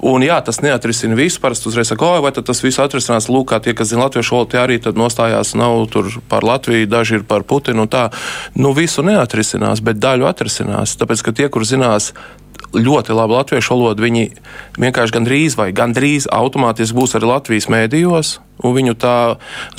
[0.00, 1.40] Un, jā, tas neatrisina visu.
[1.42, 3.28] Parasti uzreiz saka, vai tas viss atrisinās.
[3.32, 7.20] Lūk, kā tie, kas zina latviešu valodu, tie arī nostājās nav tur par Latviju, daži
[7.20, 8.08] ir par Putinu tā.
[8.56, 10.96] Nu, visu neatrisinās, bet daļu atrisinās.
[11.00, 12.12] Tāpēc, ka tie, kur zinās
[12.76, 14.24] ļoti labi latviešu valodu, viņi
[14.80, 19.16] vienkārši gandrīz vai gandrīz automātiski būs arī Latvijas mēdījos, un viņu tā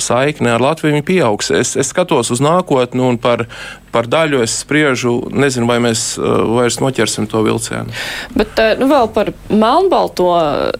[0.02, 1.50] saikne ar Latviju pieaugs.
[1.54, 3.46] Es, es skatos uz nākotni un par,
[3.94, 7.94] par daļu es spriežu, nezinu, vai mēs uh, vairs noķersim to vilcienu.
[8.36, 10.28] Bet uh, nu, vēl par melnbalto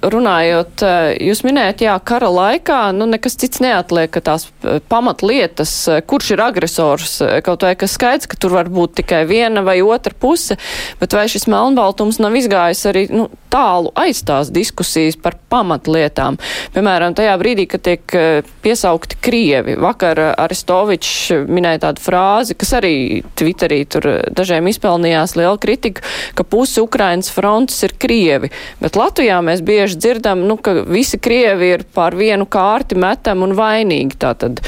[0.05, 4.49] runājot, uh, jūs minējat, jā, kara laikā nu, nekas cits neatliek, ka tās
[4.91, 5.75] pamatlietas,
[6.09, 10.15] kurš ir agresors, kaut vai kas skaidrs, ka tur var būt tikai viena vai otra
[10.15, 10.59] puse,
[11.01, 16.37] bet vai šis melnbaltums nav izgājis arī nu, tālu aiz tās diskusijas par pamatlietām.
[16.75, 18.17] Piemēram, tajā brīdī, kad tiek
[18.65, 19.77] piesaukti Krievi.
[19.81, 22.95] Vakar Aristovičs minēja tādu frāzi, kas arī
[23.39, 26.05] Twitterī tur dažiem izpelnījās liela kritika,
[26.37, 28.53] ka pusi Ukrainas frontes ir Krievi.
[28.83, 33.57] Bet Latvijā mēs bieži dzirdam, nu, ka visi Krievi ir pār vienu kārti metam un
[33.59, 34.19] vainīgi.
[34.21, 34.63] Tātad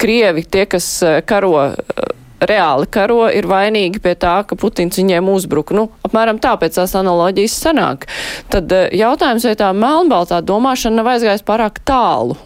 [0.00, 0.86] Krievi, tie, kas
[1.28, 1.56] karo
[2.40, 5.76] reāli karo, ir vainīgi pie tā, ka Putins viņiem uzbruka.
[5.76, 8.06] Nu, apmēram tāpēc tās analoģijas sanāk.
[8.52, 12.38] Tad jautājums, vai tā melnbaltā domāšana nav aizgājis pārāk tālu?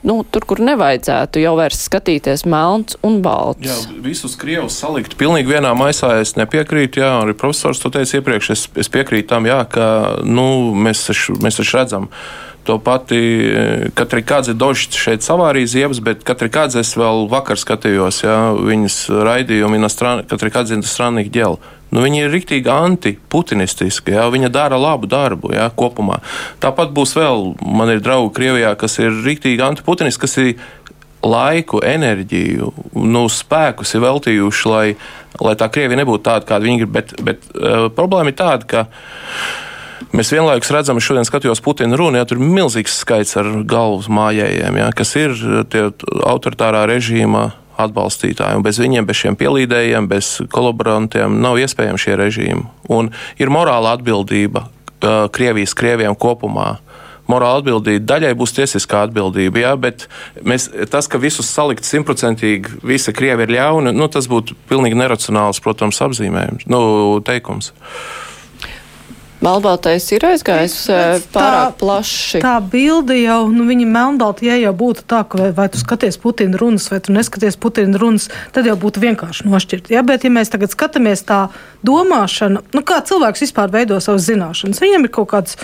[0.00, 3.64] Nu, tur, kur nevajadzētu jau vairs skatīties melns un balts.
[3.68, 7.02] Jā, visus krievus salikt pilnīgi vienā maisā es nepiekrītu.
[7.02, 8.52] Jā, arī profesors to teica iepriekš.
[8.54, 9.88] Es, es piekrītu tam, jā, ka
[10.24, 12.08] nu, mēs, taču, mēs taču redzam.
[12.68, 13.20] To pati
[13.96, 18.98] Katri Kādze Došs šeit savārīja ziebas, bet Katri Kādze es vēl vakar skatījos, jā, viņas
[19.28, 19.80] raidījumu,
[20.32, 21.60] Katri Kādze Strānīgi ģēlu.
[21.90, 24.14] Nu, viņa ir rīktīgi antiputinistiska.
[24.14, 26.20] Jā, viņa dara labu darbu jā, kopumā.
[26.62, 30.52] Tāpat būs vēl, man ir draugi Krievijā, kas ir rīktīgi antiputinistiski, kas ir
[31.26, 34.84] laiku, enerģiju, nu, spēkus ir veltījuši, lai,
[35.42, 36.94] lai tā Krievija nebūtu tāda, kāda viņi grib.
[36.94, 38.86] Bet, bet uh, problēma ir tāda, ka.
[40.16, 44.08] Mēs vienlaikus redzam, ka šodien skatījos Putina runu, ja tur ir milzīgs skaits ar galvas
[44.10, 45.36] mājējiem, ja, kas ir
[45.70, 45.84] tie
[46.26, 47.50] autoritārā režīma
[47.86, 48.58] atbalstītāji.
[48.58, 52.66] Un bez viņiem, bez šiem pielīdējiem, bez kolaborantiem nav iespējams šie režīmi.
[52.92, 56.78] Un ir morāla atbildība uh, Krievijas krieviem kopumā.
[57.30, 60.08] Morāla atbildība daļai būs tiesiskā atbildība, jā, bet
[60.42, 65.62] mēs, tas, ka visus salikt simtprocentīgi, visi krievi ir ļauni, nu, tas būtu pilnīgi neracionāls,
[65.62, 66.80] protams, apzīmējums, nu,
[67.26, 67.70] teikums.
[69.40, 70.74] Melnbaltais ir aizgājis
[71.32, 72.42] pārāk plaši.
[72.44, 76.20] Tā bilde jau, nu, viņa melnbalta, ja jau būtu tā, ka vai, vai tu skaties
[76.20, 79.88] Putina runas, vai tu neskaties Putina runas, tad jau būtu vienkārši nošķirt.
[79.94, 80.04] Ja?
[80.04, 81.46] Bet, ja mēs tagad skatāmies tā
[81.86, 85.56] domāšana, nu, kā cilvēks vispār veido savas zināšanas, viņam ir kaut kāds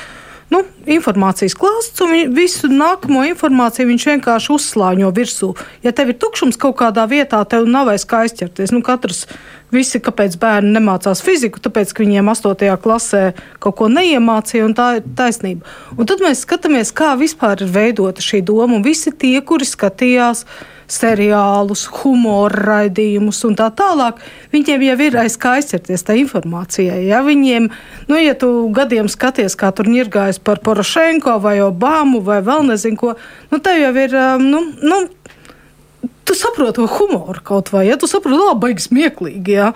[0.53, 5.53] nu, informācijas klāsts, un visu nākamo informāciju viņš vienkārši uzslāņo virsū.
[5.87, 8.75] Ja tev ir tukšums kaut kādā vietā, tev nav vairs kā aizķerties.
[8.75, 9.27] Nu, katrs
[9.75, 12.69] Visi, kāpēc bērni nemācās fiziku, tāpēc, ka viņiem 8.
[12.83, 13.23] klasē
[13.63, 15.67] kaut ko neiemācīja, un tā ir taisnība.
[15.99, 20.45] Un tad mēs skatāmies, kā vispār ir veidota šī doma, un visi tie, kuri skatījās
[20.90, 24.20] seriālus, humora raidījumus un tā tālāk,
[24.55, 27.03] viņiem jau ir aiz kā aizķerties tā informācijai.
[27.09, 27.22] Ja?
[27.27, 27.68] Viņiem,
[28.11, 32.68] nu, ja tu gadiem skaties, kā tur ir gājis par Porošenko vai Obamu vai vēl
[32.70, 33.14] nezinu ko,
[33.51, 35.03] nu, tev jau ir, um, nu, nu
[36.27, 39.59] tu saproti to humoru kaut vai, ja tu saproti, ka baigs smieklīgi.
[39.59, 39.72] Ja?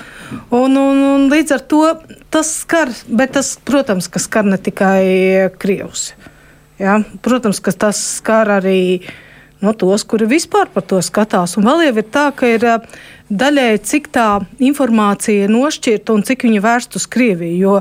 [0.51, 1.85] Un, un, un līdz ar to
[2.31, 6.11] tas skar, bet tas, protams, ka skar ne tikai krievus.
[6.81, 7.01] Ja?
[7.23, 8.81] Protams, ka tas skar arī
[9.61, 11.57] no tos, kuri vispār par to skatās.
[11.59, 12.65] Un vēl jau ir tā, ka ir
[13.31, 14.27] daļēji, cik tā
[14.63, 17.59] informācija ir nošķirta un cik viņa vērsta uz Krieviju.
[17.61, 17.75] Jo,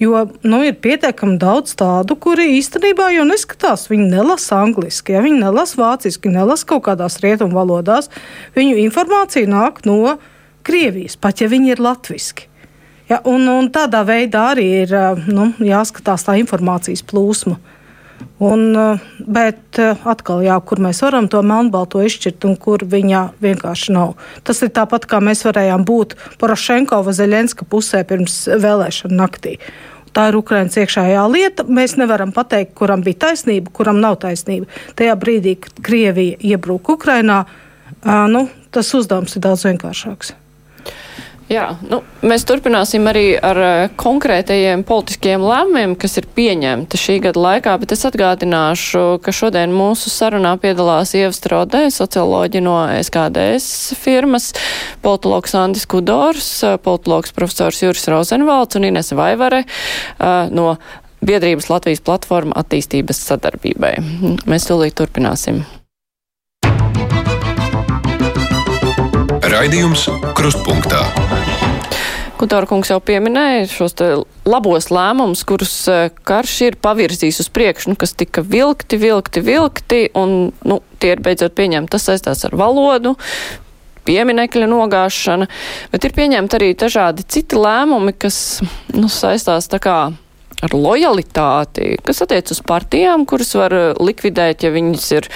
[0.00, 3.88] jo nu, ir pietiekami daudz tādu, kuri īstenībā jau neskatās.
[3.90, 8.10] Viņi nelasa angliski, ja viņi nelasa vāciski, nelasa kaut kādās rietumu valodās.
[8.56, 10.16] Viņu informācija nāk no
[10.64, 12.48] Krievijas, pat ja viņi ir latviski.
[13.10, 14.94] Ja, un, un tādā veidā arī ir
[15.28, 17.58] nu, jāskatās tā informācijas plūsma.
[18.38, 23.22] Un, eh, bet eh, atkal, jā, kur mēs varam to melnbalto izšķirt un kur viņa
[23.44, 24.14] vienkārši nav.
[24.44, 29.56] Tas ir tāpat, kā mēs varējām būt Porošenko vai Zelenska pusē pirms vēlēšana naktī.
[30.14, 31.64] Tā ir Ukraiņas iekšējā lieta.
[31.66, 34.68] Mēs nevaram pateikt, kuram bija taisnība, kuram nav taisnība.
[34.94, 37.40] Tajā brīdī, kad Krievija iebruka Ukrainā,
[38.30, 40.36] nu, tas uzdevums ir daudz vienkāršāks.
[41.52, 47.42] Jā, nu, mēs turpināsim arī ar uh, konkrētajiem politiskiem lēmumiem, kas ir pieņemti šī gada
[47.42, 54.54] laikā, bet es atgādināšu, ka šodien mūsu sarunā piedalās Ieva Strodē, socioloģi no SKDS firmas,
[55.04, 56.48] politologs Andis Kudors,
[56.86, 60.78] politologs profesors Juris Rozenvalds un Ines Vaivare uh, no
[61.24, 63.98] Biedrības Latvijas platforma attīstības sadarbībai.
[64.48, 65.60] Mēs tūlīt turpināsim.
[69.54, 71.04] Raidījums Krustpunktā.
[72.34, 73.94] Kutāra kungs jau pieminēja šos
[74.48, 80.00] labos lēmumus, kurus e, karš ir pavirzījis uz priekšu, nu, kas tika vilkti, vilkti, vilkti,
[80.18, 81.92] un nu, tie ir beidzot pieņemti.
[81.94, 83.14] Tas saistās ar valodu,
[84.08, 85.48] pieminekļa nogāšana,
[85.94, 88.38] bet ir pieņemti arī dažādi citi lēmumi, kas
[88.92, 89.98] nu, saistās tā kā
[90.64, 95.28] ar lojalitāti, kas attiec uz partijām, kuras var likvidēt, ja viņas ir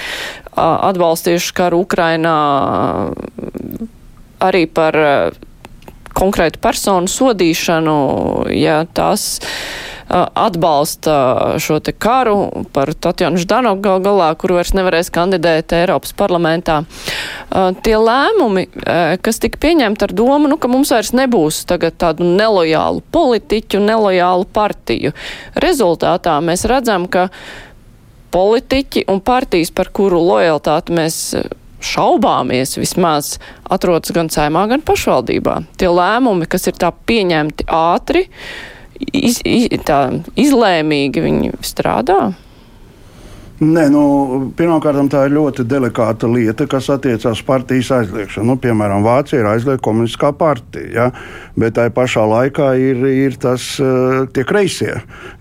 [0.59, 2.35] atbalstījušas karu Ukrainā
[4.39, 5.37] arī par eh,
[6.19, 7.95] konkrētu personu sodīšanu,
[8.55, 9.39] ja tās
[10.09, 11.15] atbalsta
[11.61, 16.79] šo te karu par Tatjanu Ždanoku gal galā, kuru vairs nevarēs kandidēt Eiropas parlamentā.
[17.85, 18.65] Tie lēmumi,
[19.21, 24.49] kas tika pieņemti ar domu, nu, ka mums vairs nebūs tagad tādu nelojālu politiķu, nelojālu
[24.49, 25.13] partiju.
[25.61, 27.29] Rezultātā mēs redzam, ka
[28.33, 31.21] politiķi un partijas, par kuru lojalitāti mēs
[31.83, 33.37] šaubāmies vismaz
[33.71, 35.59] atrodas gan saimā, gan pašvaldībā.
[35.79, 38.25] Tie lēmumi, kas ir tā pieņemti ātri,
[39.13, 40.01] iz, iz, tā
[40.39, 42.19] izlēmīgi, viņi strādā.
[43.59, 44.01] Nē, nu,
[44.55, 48.47] pirmkārt, tā ir ļoti delikāta lieta, kas attiecās uz partijas aizliegšanu.
[48.47, 51.07] Nu, piemēram, Vācija ir aizliegta komunistiskā partija, ja?
[51.59, 54.93] bet tā pašā laikā ir, ir tas uh, tie kreisie,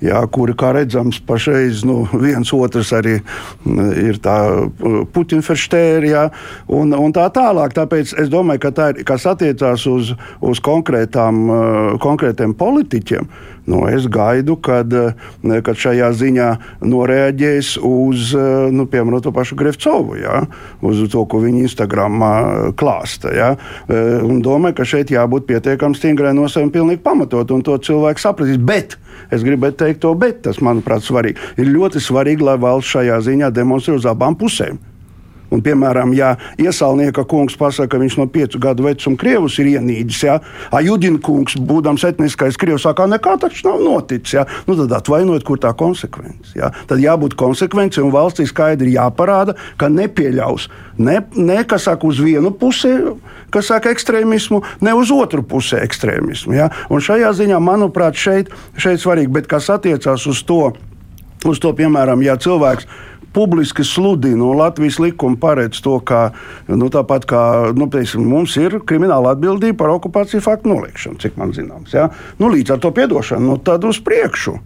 [0.02, 0.24] ja?
[0.34, 6.24] kuri, kā redzams, pašreiz nu, viens otrs arī mm, ir eh, Putinferštēri ja?
[6.66, 7.76] un, un tā tālāk.
[7.78, 10.10] Tāpēc es domāju, ka tā ir, kas attiecās uz,
[10.42, 13.30] uz konkrētām, uh, konkrētiem politiķiem.
[13.68, 14.88] Nu, es gaidu, kad,
[15.44, 16.48] kad šajā ziņā
[16.88, 20.40] noreaģēs uz eh, nu, piemēram, to pašu Grefcovu, ja?
[20.80, 22.32] uz to, ko viņi Instagramā
[22.80, 23.34] klāsta.
[23.36, 23.50] Ja?
[23.84, 28.56] Eh, un domāju, ka šeit jābūt pietiekami stingrai nosaukumam, pilnīgi pamatot, un to cilvēku sapratīs.
[28.56, 28.96] Bet
[29.34, 31.52] es gribētu teikt to, bet tas, manuprāt, svarīgi.
[31.60, 34.80] ir ļoti svarīgi, lai valsts šajā ziņā demonstrē uz abām pusēm.
[35.48, 40.20] Un, piemēram, ja iesaulnieka kungs pasaka, ka viņš no piecu gadu vecuma krievus ir ienīdis,
[40.26, 40.36] ja
[40.76, 44.44] Ajudina kungs, būdams etniskais krievs, saka, nekā taču nav noticis, ja?
[44.68, 46.52] nu, tad atvainojiet, kur tā konsekvence.
[46.58, 46.68] Ja?
[46.90, 50.68] Tad jābūt konsekvencei un valstī skaidri jāparāda, ka nepieļaus
[51.00, 52.92] ne, ne kas saka uz vienu pusi,
[53.54, 56.58] kas saka ekstrēmismu, ne uz otru pusi ekstrēmismu.
[56.58, 56.68] Ja?
[56.92, 60.74] Un šajā ziņā, manuprāt, šeit, šeit svarīgi, bet kas attiecās uz to,
[61.48, 62.88] uz to piemēram, ja cilvēks
[63.38, 66.32] publiski sludina, un Latvijas likuma paredz to, ka
[66.66, 67.42] nu, tāpat kā
[67.78, 71.94] nu, teiksim, mums ir krimināla atbildība par okupāciju faktu noliekšanu, cik man zināms.
[71.94, 72.08] Ja?
[72.42, 74.58] Nu, līdz ar to piedošanu, nu, tad uz priekšu.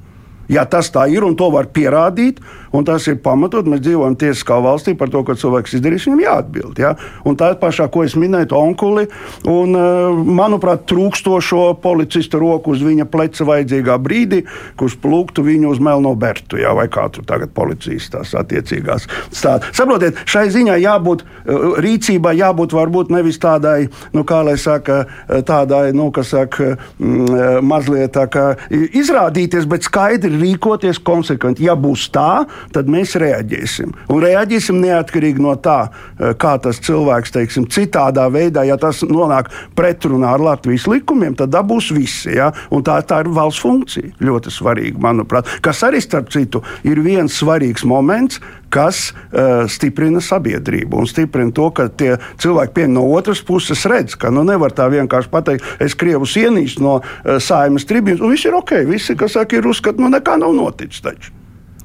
[0.51, 2.41] Ja tas tā ir un to var pierādīt,
[2.73, 6.81] un tas ir pamatot, mēs dzīvojam tiesiskā valstī par to, ka cilvēks izdarīs, viņam jāatbild.
[6.81, 6.95] Ja?
[7.29, 9.07] Un tā ir pašā, ko es minēju, onkuli,
[9.49, 14.43] un, eh, manuprāt, trūkstošo policistu roku uz viņa pleca vajadzīgā brīdī,
[14.81, 16.73] kurš plūktu viņu uz melno bertu, ja?
[16.75, 19.69] vai kā tur tagad policijas tās attiecīgās stāv.
[19.73, 25.93] Saprotiet, šai ziņā jābūt eh, rīcībai, jābūt varbūt nevis tādai, nu, kā lai saka, tādai,
[25.97, 31.67] nu, kas saka, mm, mazliet tā kā izrādīties, bet skaidri rīkoties konsekventi.
[31.69, 33.93] Ja būs tā, tad mēs reaģēsim.
[34.13, 39.51] Un reaģēsim neatkarīgi no tā, eh, kā tas cilvēks, teiksim, citādā veidā, ja tas nonāk
[39.77, 42.37] pretrunā ar Latvijas likumiem, tad dabūs visi.
[42.37, 42.53] Ja?
[42.71, 44.13] Un tā, tā ir valsts funkcija.
[44.21, 45.47] Ļoti svarīga, manuprāt.
[45.63, 48.41] Kas arī, starp citu, ir viens svarīgs moments,
[48.73, 54.17] kas uh, stiprina sabiedrību un stiprina to, ka tie cilvēki pie no otras puses redz,
[54.19, 58.49] ka nu, nevar tā vienkārši pateikt, es Krievus ienīstu no uh, saimas tribīnas, un viss
[58.49, 58.81] ir ok.
[58.89, 61.05] Visi, kas saka, ir uzskati, nu nekā nav noticis.
[61.05, 61.33] Taču.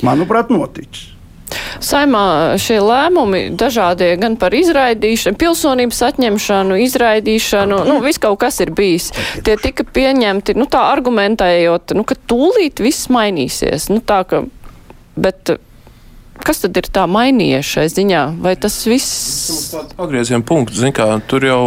[0.06, 1.14] Manuprāt, noticis.
[1.84, 8.74] Saimā šie lēmumi dažādie gan par izraidīšanu, pilsonības atņemšanu, izraidīšanu, nu, viss kaut kas ir
[8.76, 9.12] bijis.
[9.46, 13.88] Tie tika pieņemti, nu, tā argumentējot, nu, ka tūlīt viss mainīsies.
[13.94, 14.44] Nu, tā, ka,
[15.16, 15.56] bet
[16.46, 18.24] kas tad ir tā mainījies šai ziņā?
[18.44, 19.74] Vai tas viss?
[19.98, 21.64] Pagrieziena punkts, zin kā, tur jau,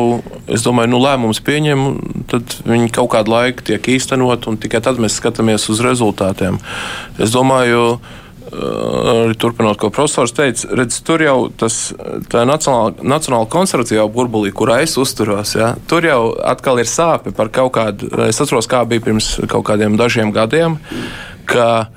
[0.51, 1.85] es domāju, nu lēmums pieņem,
[2.31, 6.61] tad viņi kaut kādu laiku tiek īstenot, un tikai tad mēs skatāmies uz rezultātiem.
[7.21, 8.01] Es domāju,
[8.51, 11.93] arī turpinot, ko profesors teica, redz, tur jau tas
[12.33, 17.75] nacionāla, nacionāla konservatīvā burbulī, kurā es uzturos, ja, tur jau atkal ir sāpe par kaut
[17.79, 20.81] kādu, es atceros, kā bija pirms kaut kādiem dažiem gadiem,
[21.51, 21.91] ka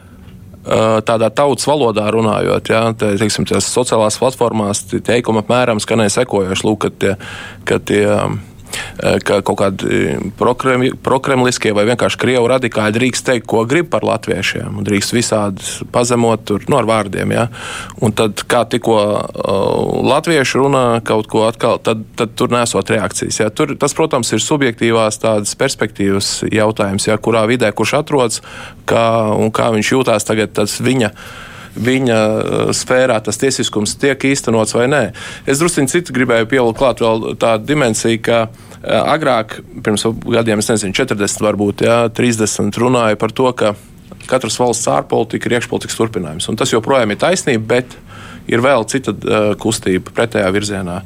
[1.08, 6.94] tādā tautas valodā runājot, ja, te, teiksim, sociālās platformās teikumi apmēram skanēja sekojoši, lūk, ka
[7.04, 7.16] tie,
[7.68, 8.06] ka tie
[9.26, 14.82] ka kaut kādi prokremliskie vai vienkārši krievu radikāļi drīkst teikt, ko grib par latviešiem.
[14.86, 17.34] Drīkst visādi pazemot tur, nu, vārdiem.
[17.36, 17.48] Ja?
[18.04, 23.40] Un tad, kā tikko uh, latvieši runā kaut ko atkal, tad, tad tur nesot reakcijas.
[23.44, 23.50] Ja?
[23.54, 27.18] Tur, tas, protams, ir subjektīvās tādas perspektīvas jautājums, ja?
[27.18, 28.44] kurā vidē kurš atrodas
[28.90, 29.08] kā,
[29.38, 31.14] un kā viņš jūtās tagad viņa
[31.74, 32.20] viņa
[32.76, 35.04] sfērā tas tiesiskums tiek īstenots vai nē.
[35.50, 38.46] Es druskuļi citu gribēju pielikt klāt vēl tādu dimensiju, ka
[38.84, 43.78] Eh, agrāk, pirms gadiem, es nezinu, 40, varbūt jā, 30, runāja par to, ka
[44.28, 46.50] katras valsts ārpolitika ir iekšpolitikas turpinājums.
[46.52, 47.96] Un tas joprojām ir taisnība, bet
[48.48, 51.00] ir vēl cita uh, kustība pretējā virzienā,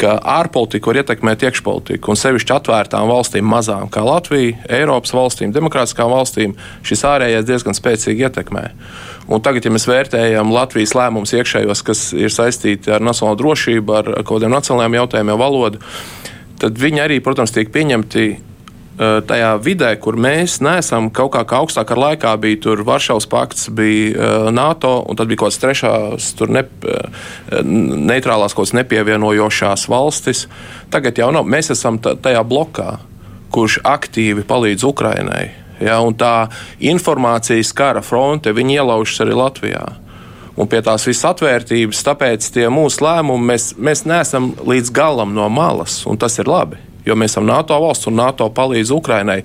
[0.00, 2.12] ka ārpolitika var ietekmēt iekšpolitiku.
[2.12, 8.26] Un sevišķi atvērtām valstīm, mazām kā Latvija, Eiropas valstīm, demokrātiskām valstīm, šis ārējais diezgan spēcīgi
[8.26, 8.64] ietekmē.
[9.32, 14.10] Un tagad, ja mēs vērtējam Latvijas lēmumus iekšējos, kas ir saistīti ar nacionālo drošību, ar
[14.22, 15.80] kaut kādiem nacionālajiem jautājumiem, valodu,
[16.60, 18.26] tad viņi arī, protams, tiek pieņemti
[18.98, 23.66] tajā vidē, kur mēs neesam kaut kā, kā augstāk ar laikā bija tur Varšavas pakts,
[23.74, 26.62] bija NATO, un tad bija kaut kādas trešās, tur ne,
[27.50, 30.46] neitrālās kaut kādas nepievienojošās valstis.
[30.94, 31.48] Tagad jau nav.
[31.50, 33.00] Mēs esam tajā blokā,
[33.54, 35.44] kurš aktīvi palīdz Ukrainai.
[35.82, 39.84] Ja, tā informācijas kara fronte, ielaužas arī Latvijā
[40.56, 42.02] un pie tās visas atvērtības.
[42.06, 46.78] Tāpēc tie mūsu lēmumi mēs, mēs neesam līdz galam no malas, un tas ir labi.
[47.04, 49.42] Jo mēs esam NATO valsts un NATO palīdz Ukrainai.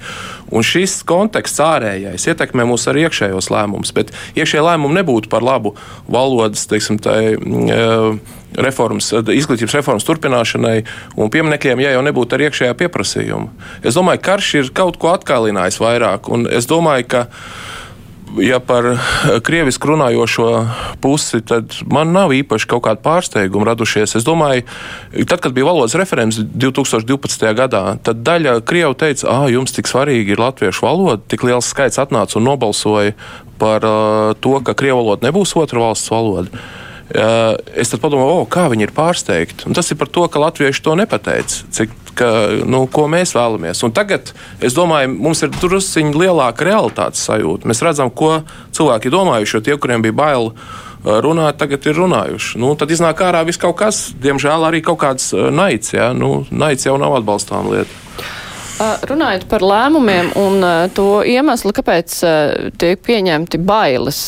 [0.55, 3.93] Un šis konteksts ārējais ietekmē mūsu arī iekšējos lēmumus.
[3.95, 5.75] Bet iekšējie lēmumi nebūtu par labu
[6.07, 10.77] valodas, teiksim, tai, uh, reformas, izglītības reformas turpināšanai
[11.19, 13.51] un pieminekļiem, ja jau nebūtu ar iekšējā pieprasījuma.
[13.83, 17.25] Es domāju, ka karš ir kaut ko atkārlinājis vairāk, un es domāju, ka
[18.37, 18.85] ja par
[19.45, 20.49] krievisku runājošo
[21.01, 24.15] pusi, tad man nav īpaši kaut kāda pārsteiguma radušies.
[24.19, 24.65] Es domāju,
[25.25, 27.47] tad, kad bija valodas referents 2012.
[27.57, 32.01] gadā, tad daļa krievu teica, ah, jums tik svarīgi ir latviešu valoda, tik liels skaits
[32.01, 33.15] atnāca un nobalsoja
[33.59, 36.61] par uh, to, ka krievu valoda nebūs otra valsts valoda.
[37.09, 39.65] Uh, es tad padomāju, oh, kā viņi ir pārsteigti.
[39.67, 42.29] Un tas ir par to, ka latvieši to nepateica, cik ka,
[42.67, 43.83] nu, ko mēs vēlamies.
[43.87, 47.69] Un tagad, es domāju, mums ir drusciņi lielāka realitātes sajūta.
[47.69, 48.41] Mēs redzam, ko
[48.75, 52.59] cilvēki domājuši, jo tie, kuriem bija bail uh, runāt, tagad ir runājuši.
[52.61, 55.95] Nu, tad iznāk ārā viss kaut kas, diemžēl arī kaut kāds uh, naids.
[55.95, 56.11] Ja?
[56.15, 58.03] Nu, naids jau nav atbalstām lieta.
[58.79, 60.63] Runājot par lēmumiem un
[60.95, 62.13] to iemeslu, kāpēc
[62.79, 64.19] tiek pieņemti bailes,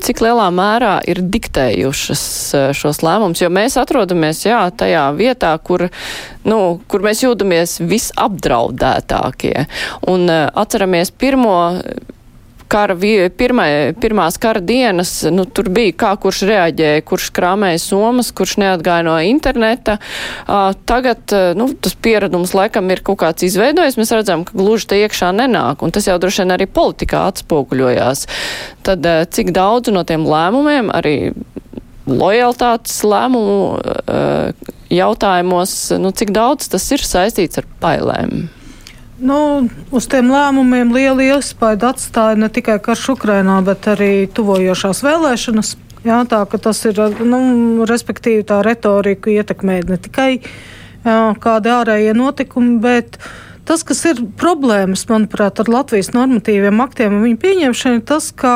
[0.00, 2.22] cik lielā mērā ir diktējušas
[2.76, 5.90] šos lēmumus, jo mēs atrodamies, jā, tajā vietā, kur,
[6.48, 9.66] nu, kur mēs jūtamies visapdraudētākie.
[10.08, 11.58] Un atceramies pirmo
[12.70, 12.96] kara,
[13.36, 13.68] pirmai,
[14.00, 19.16] pirmās kara dienas, nu, tur bija kā kurš reaģēja, kurš krāmēja somas, kurš neatgāja no
[19.26, 19.98] interneta.
[20.46, 25.00] Uh, tagad, nu, tas pieredums laikam ir kaut kāds izveidojis, mēs redzam, ka gluži te
[25.02, 28.26] iekšā nenāk, un tas jau droši vien arī politikā atspoguļojās.
[28.86, 31.16] Tad, uh, cik daudz no tiem lēmumiem arī
[32.10, 33.78] lojalitātes lēmumu
[34.90, 38.48] jautājumos, nu, cik daudz tas ir saistīts ar bailēm?
[39.20, 45.74] Nu, uz tiem lēmumiem lielu iespaidu atstāja ne tikai karš Ukrainā, bet arī tuvojošās vēlēšanas.
[46.06, 46.96] Jā, tā ka tas ir,
[47.28, 47.40] nu,
[47.88, 53.18] respektīvi, tā retorika ietekmē ne tikai jā, kādi ārējie notikumi, bet
[53.68, 58.54] tas, kas ir problēmas, manuprāt, ar Latvijas normatīviem aktiem un viņu pieņemšanu, ir tas, ka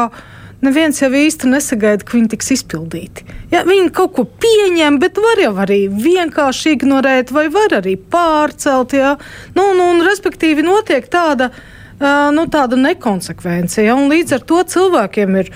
[0.65, 3.27] neviens jau īsti nesagaida, ka viņi tiks izpildīti.
[3.53, 8.97] Ja, viņi kaut ko pieņem, bet var jau arī vienkārši ignorēt, vai var arī pārcelt.
[8.97, 9.15] Ja.
[9.57, 13.85] Nu, nu, un, respektīvi, notiek tāda, uh, nu, tāda nekonsekvence.
[13.87, 15.53] Ja, līdz ar to cilvēkiem ir.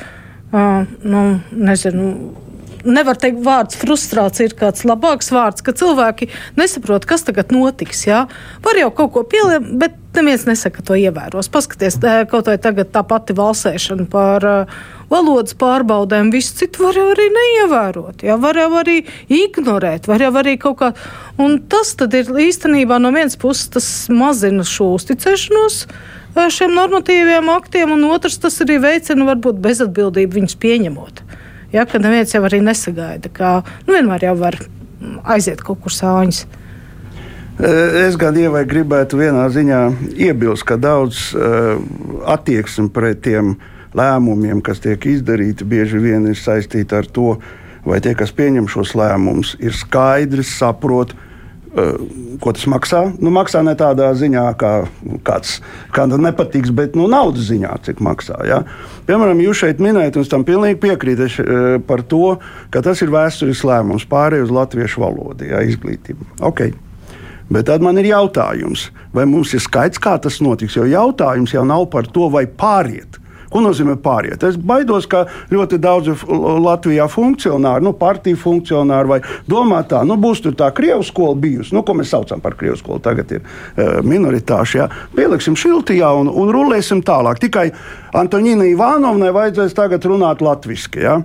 [0.49, 2.13] Uh, nu, nezinu,
[2.87, 8.05] nevar teikt, vārds frustrācija ir kāds labāks vārds, ka cilvēki nesaprot, kas tagad notiks.
[8.09, 8.27] Jā.
[8.65, 11.51] Var jau kaut ko pielietot, bet neviens nesaka, ka to ievēros.
[11.53, 11.99] Paskaties,
[12.31, 14.79] kaut vai tagad tā pati valsēšana par uh,
[15.13, 18.99] valodas pārbaudēm, visu citu var arī neievērot, jā, var jau arī
[19.33, 20.93] ignorēt, var jau arī kaut kā.
[21.41, 25.85] Un tas tad ir īstenībā no vienas puses tas mazina šo uzticēšanos
[26.55, 31.23] šiem normatīviem aktiem, un otrs tas arī veicina varbūt bezatbildību viņus pieņemot.
[31.73, 34.57] Ja, ka neviens jau arī nesagaida, ka nu, vienmēr jau var
[35.29, 36.47] aiziet kaut kur sāņus.
[37.59, 39.81] Es gan ievai gribētu vienā ziņā
[40.29, 41.75] iebilst, ka daudz uh,
[42.31, 43.57] attieksme pret tiem
[43.99, 47.35] lēmumiem, kas tiek izdarīti, bieži vien ir saistīta ar to,
[47.89, 51.28] vai tie, kas pieņem šos lēmumus, ir skaidri saprot, uh,
[52.41, 53.03] ko tas maksā.
[53.21, 54.73] Nu, maksā ne tādā ziņā, kā
[55.27, 55.59] kāds
[55.95, 58.41] kādam nepatiks, bet nu, naudas ziņā, cik maksā.
[58.49, 58.63] Ja?
[59.09, 62.39] Piemēram, jūs šeit minējat, un es tam pilnīgi piekrītu uh, par to,
[62.75, 66.33] ka tas ir vēsturisks lēmums pārējai uz latviešu valodu, ja, izglītību.
[66.51, 66.75] Okay.
[67.49, 70.77] Bet tad man ir jautājums, vai mums ir skaidrs, kā tas notiks.
[70.77, 73.17] Jo jautājums jau nav par to, vai pāriet.
[73.53, 74.43] Ko nozīmē pāriet?
[74.45, 80.43] Es baidos, ka ļoti daudzi Latvijā funkcionāri, nu, partiju funkcionāri, vai domā tā, nu, būs
[80.45, 83.99] tur tā krievu skola bijusi, nu, ko mēs saucam par krievu skolu, tagad ir uh,
[84.05, 84.83] minoritāši.
[84.83, 84.89] Ja?
[85.17, 87.41] Pieliksim šiltijā un, un rulēsim tālāk.
[87.47, 87.71] Tikai
[88.19, 91.01] Antonīna Ivanovai vajadzēs tagad runāt latviešu.
[91.01, 91.17] Ja?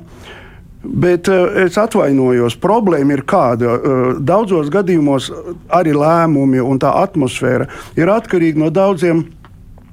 [0.84, 3.76] Bet uh, es atvainojos, problēma ir kāda.
[3.76, 5.30] Uh, daudzos gadījumos
[5.76, 7.67] arī lēmumi un tā atmosfēra
[7.99, 9.26] ir atkarīga no daudziem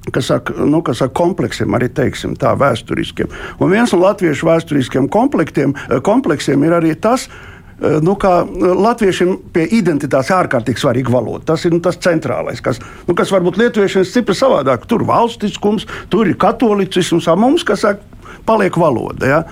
[0.09, 3.31] kas saka, nu, kas saka kompleksiem, arī teiksim, tā vēsturiskiem.
[3.61, 9.67] Un viens no latviešu vēsturiskiem eh, kompleksiem ir arī tas, eh, nu, ka latviešiem pie
[9.77, 11.53] identitātes ārkārtīgi svarīga valoda.
[11.53, 14.89] Tas ir nu, tas centrālais, kas, nu, kas varbūt lietuviešiem ir stipri savādāk.
[14.89, 19.27] Tur valstiskums, tur ir katolicisms, un mums, kas saka, paliek valoda.
[19.29, 19.43] Ja?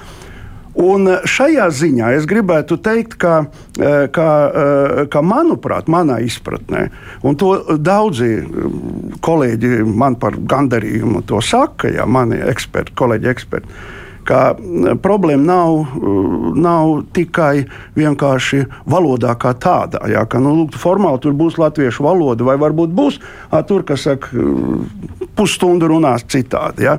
[0.79, 3.47] Un šajā ziņā es gribētu teikt, ka,
[3.81, 6.89] eh, ka, eh, ka manuprāt, manā izpratnē,
[7.27, 13.69] un to daudzi mm, kolēģi man par gandarījumu to saka, ja mani eksperti, kolēģi eksperti
[14.29, 17.67] ka mm, problēma nav, mm, nav tikai
[17.99, 20.05] vienkārši valodā kā tādā.
[20.13, 23.19] Jā, ka, nu, lūk, formāli tur būs latviešu valoda, vai varbūt būs
[23.51, 24.31] a, tur, kas saka,
[25.39, 26.87] pusstundu runās citādi.
[26.87, 26.99] Jā.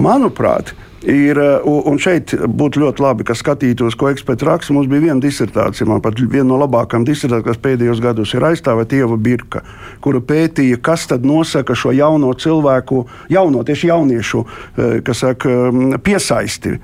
[0.00, 4.74] Manuprāt, Ir, uh, un šeit būtu ļoti labi, ka skatītos, ko eksperti raksta.
[4.76, 8.98] Mums bija viena disertācija, man pat viena no labākajām disertācijām, kas pēdējos gados ir aizstāvēta
[8.98, 9.62] Ieva Birka,
[10.04, 15.94] kura pētīja, kas tad nosaka šo jauno cilvēku, jauno tieši jauniešu, uh, kas saka, um,
[16.04, 16.76] piesaisti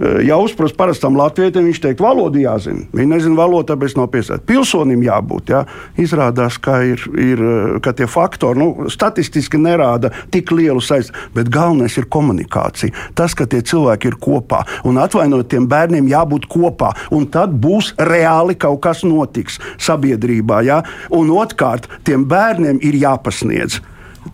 [0.00, 2.82] Eh, ja uzprast parastam latvietim, viņš teikt, valodu jāzina.
[2.96, 4.48] Viņi nezina valodu, tāpēc nav piesaistīti.
[4.48, 5.52] Pilsonim jābūt.
[5.54, 5.60] Ja?
[6.00, 11.52] Izrādās, ka, ir, ir, eh, ka tie faktori nu, statistiski nerāda tik lielu saistību, bet
[11.54, 12.90] galvenais ir komunikācija.
[13.14, 16.90] Tas, ka tie cilvēki ir kopā un atvainojot tiem bērniem, jābūt kopā.
[17.14, 20.64] Un tad būs reāli kaut kas notiks sabiedrībā.
[20.66, 20.82] Ja?
[21.10, 23.78] Un otrkārt, tiem bērniem ir jāpasniedz.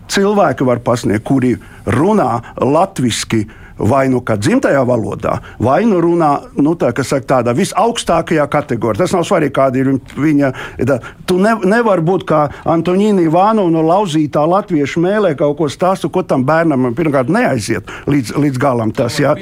[0.09, 3.45] Cilvēki var pasniegt, kuri runā latviešu
[3.81, 9.03] vai nu kā dzimtajā valodā, vai nu runā nu, tā, saka, tādā visaugstākajā kategorijā.
[9.03, 10.51] Tas nav svarīgi, kāda ir viņa.
[10.87, 16.11] Tā, tu ne, nevari būt kā Antonīna Ivānova no lauzītā latviešu mēlē kaut ko stāstu,
[16.13, 18.93] ko tam bērnam pirmkārt neaiziet līdz, līdz galam.
[18.95, 19.35] Tas, jā.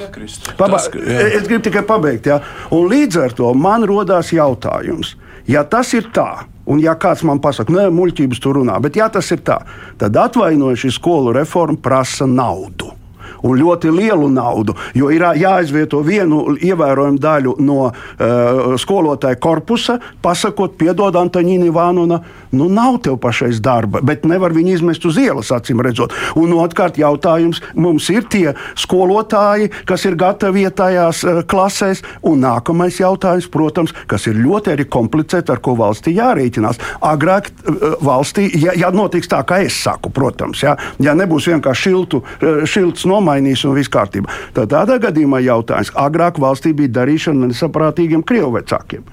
[0.59, 1.31] Paba, tas, jā.
[1.39, 2.29] Es gribu tikai pabeigt.
[2.29, 2.39] Jā.
[2.75, 5.15] Un līdz ar to man rodās jautājums.
[5.49, 9.07] Ja tas ir tā, un ja kāds man pasaka, nē, muļķības tur runā, bet ja
[9.09, 9.57] tas ir tā,
[9.97, 12.98] tad atvainojuši skolu reforma prasa naudu.
[13.43, 20.75] Un ļoti lielu naudu, jo ir jāizvieto vienu ievērojumu daļu no uh, skolotāja korpusa, pasakot,
[20.79, 22.21] piedod, Antoņīna Vānuna,
[22.55, 26.15] nu nav tev pašais darba, bet nevar viņu izmest uz ielas, acīm redzot.
[26.39, 32.43] Un otrkārt, jautājums mums ir tie skolotāji, kas ir gatavi iet tajās uh, klasēs, un
[32.43, 36.81] nākamais jautājums, protams, kas ir ļoti arī komplicēti, ar ko valstī jārēķinās.
[37.05, 41.89] Agrāk uh, valstī, ja, ja notiks tā, kā es saku, protams, ja, ja nebūs vienkārši
[41.89, 47.51] šiltu, uh, šilts nomainījis un viss kārtībā, tad tādā gadījumā jautājums, agrāk valstī bija darīšana
[47.53, 49.05] nesaprātīgiem krievu vecākiem.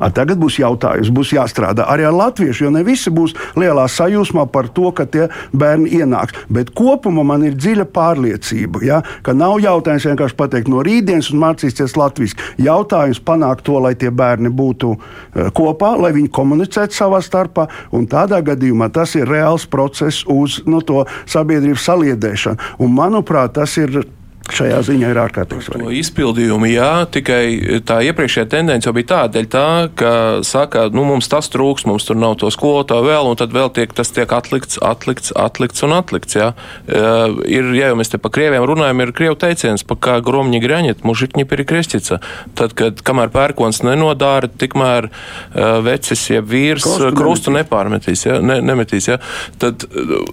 [0.00, 4.46] A, tagad būs jautājums, būs jāstrādā arī ar latviešu, jo ne visi būs lielā sajūsmā
[4.52, 6.36] par to, ka tie bērni ienāks.
[6.48, 11.42] Bet kopumā man ir dziļa pārliecība, ja, ka nav jautājums vienkārši pateikt no rītdienas un
[11.44, 12.38] mācīties latviešu.
[12.64, 18.08] Jautājums panākt to, lai tie bērni būtu uh, kopā, lai viņi komunicētu savā starpā, un
[18.10, 22.72] tādā gadījumā tas ir reāls process uz no, to sabiedrības saliedēšanu.
[22.80, 24.02] Un, manuprāt, tas ir
[24.48, 26.00] šajā ziņā ir ārkārtīgi svarīgi.
[26.00, 29.66] Izpildījumi, jā, tikai tā iepriekšējā tendence jau bija tāda, tā,
[29.98, 30.12] ka
[30.46, 33.92] saka, nu, mums tas trūks, mums tur nav to skolotāju vēl, un tad vēl tiek,
[33.96, 36.38] tas tiek atlikts, atlikts, atlikts un atlikts.
[36.40, 36.50] Jā.
[36.88, 40.62] Uh, ir, ja jau mēs te pa krieviem runājam, ir krievu teiciens, pa kā gromņi
[40.64, 42.20] graņet, mužitņi piri krestica.
[42.58, 49.12] Tad, kad kamēr pērkons nenodāra, tikmēr uh, vecis, jeb vīrs krustu, nepārmetīs, jā, ne, nemetīs.
[49.12, 49.20] Jā.
[49.62, 50.30] Tad, tā,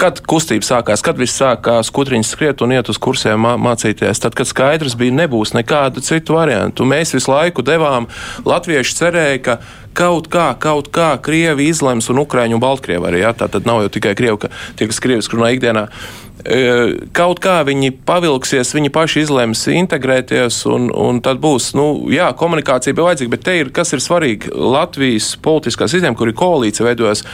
[0.00, 4.48] kad kustība sākās, kad viss sākās, kutriņš skriet un iet uz kursiem mācīties, tad, kad
[4.48, 6.86] skaidrs bija, nebūs nekādu citu variantu.
[6.88, 8.08] Mēs visu laiku devām,
[8.46, 9.58] latvieši cerēja, ka
[9.96, 13.22] kaut kā, kaut kā Krievi izlems un Ukraiņu un Baltkrievi arī.
[13.24, 13.32] Ja?
[13.36, 15.88] Tā tad nav jau tikai Krievi, ka tie, kas Krievis runā ikdienā.
[17.16, 22.94] Kaut kā viņi pavilksies, viņi paši izlems integrēties, un, un tad būs, nu, jā, komunikācija
[22.94, 27.24] bija vajadzīga, bet te ir, kas ir svarīgi, Latvijas politiskā sistēma, kur ir koalīcija veidojas,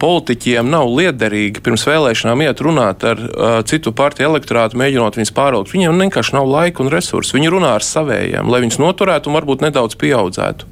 [0.00, 5.74] politiķiem nav liederīgi pirms vēlēšanām iet runāt ar uh, citu partiju elektorātu, mēģinot viņus pāraugt.
[5.74, 7.36] Viņiem vienkārši nav laika un resursu.
[7.36, 10.70] Viņi runā ar savējiem, lai viņus noturētu un varbūt nedaudz pieaudzētu.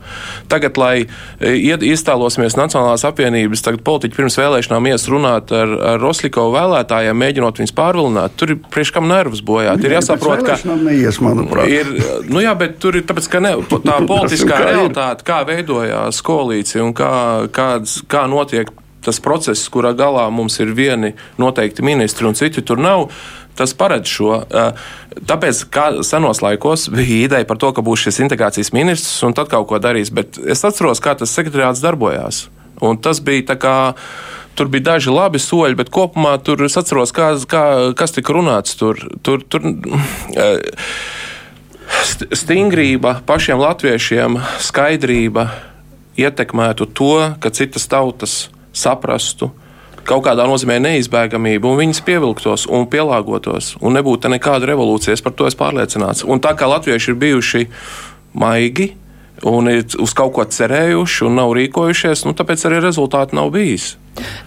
[0.52, 0.94] Tagad, lai
[1.44, 7.73] iestālosimies Nacionālās apvienības, tagad politiķi pirms vēlēšanām ies runāt ar, ar Roslikovu vēlētājiem, mēģinot viņus
[7.76, 8.36] pārvilināt.
[8.38, 9.82] Tur ir priekškam nervus bojāt.
[9.84, 10.58] Ir jāsaprot, ka.
[10.84, 11.18] Neies,
[11.70, 11.90] ir,
[12.30, 16.94] nu jā, bet tur ir tāpēc, ka ne, tā politiskā realitāte, kā veidojās koalīcija un
[16.96, 17.12] kā,
[17.54, 18.72] kāds, kā notiek
[19.04, 23.10] tas process, kurā galā mums ir vieni noteikti ministri un citi tur nav.
[23.54, 24.40] Tas paredz šo.
[25.30, 29.52] Tāpēc, kā senos laikos bija ideja par to, ka būs šis integrācijas ministrs un tad
[29.52, 32.48] kaut ko darīs, bet es atceros, kā tas sekretariāts darbojās.
[32.82, 33.76] Un tas bija tā kā
[34.54, 37.64] Tur bija daži labi soļi, bet kopumā tur es atceros, kā, kā,
[37.98, 38.76] kas tika runāts.
[38.78, 39.66] Tur, tur, tur,
[40.38, 40.62] eh,
[42.34, 45.48] stingrība pašiem latviešiem, skaidrība
[46.16, 49.50] ietekmētu to, ka citas tautas saprastu,
[50.04, 55.16] kaut kādā nozīmē neizbēgamību, un viņas pievilktos un pielāgotos, un nebūtu nekāda revolūcija.
[55.24, 56.26] Par to es pārliecināts.
[56.28, 57.66] Un tā kā latvieši ir bijuši
[58.36, 58.92] maigi
[59.42, 63.94] un ir uz kaut ko cerējuši un nav rīkojušies, nu, tāpēc arī rezultāti nav bijis.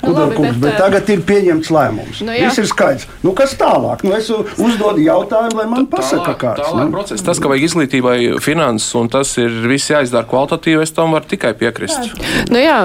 [0.01, 2.21] Nu, labi, kungs, bet, bet eh, tagad ir pieņemts lēmums.
[2.25, 3.07] Nu, Viss ir skaidrs.
[3.25, 4.03] Nu, kas tālāk?
[4.07, 6.87] Nu, es uzdodu jautājumu, lai man pasaka, kāds ir nu?
[6.93, 7.25] process.
[7.25, 11.53] Tas, ka vajag izglītībai finanses un tas ir viss jāizdara kvalitatīvi, es tam varu tikai
[11.59, 12.13] piekrist.
[12.13, 12.45] Jā.
[12.53, 12.77] Nu, jā,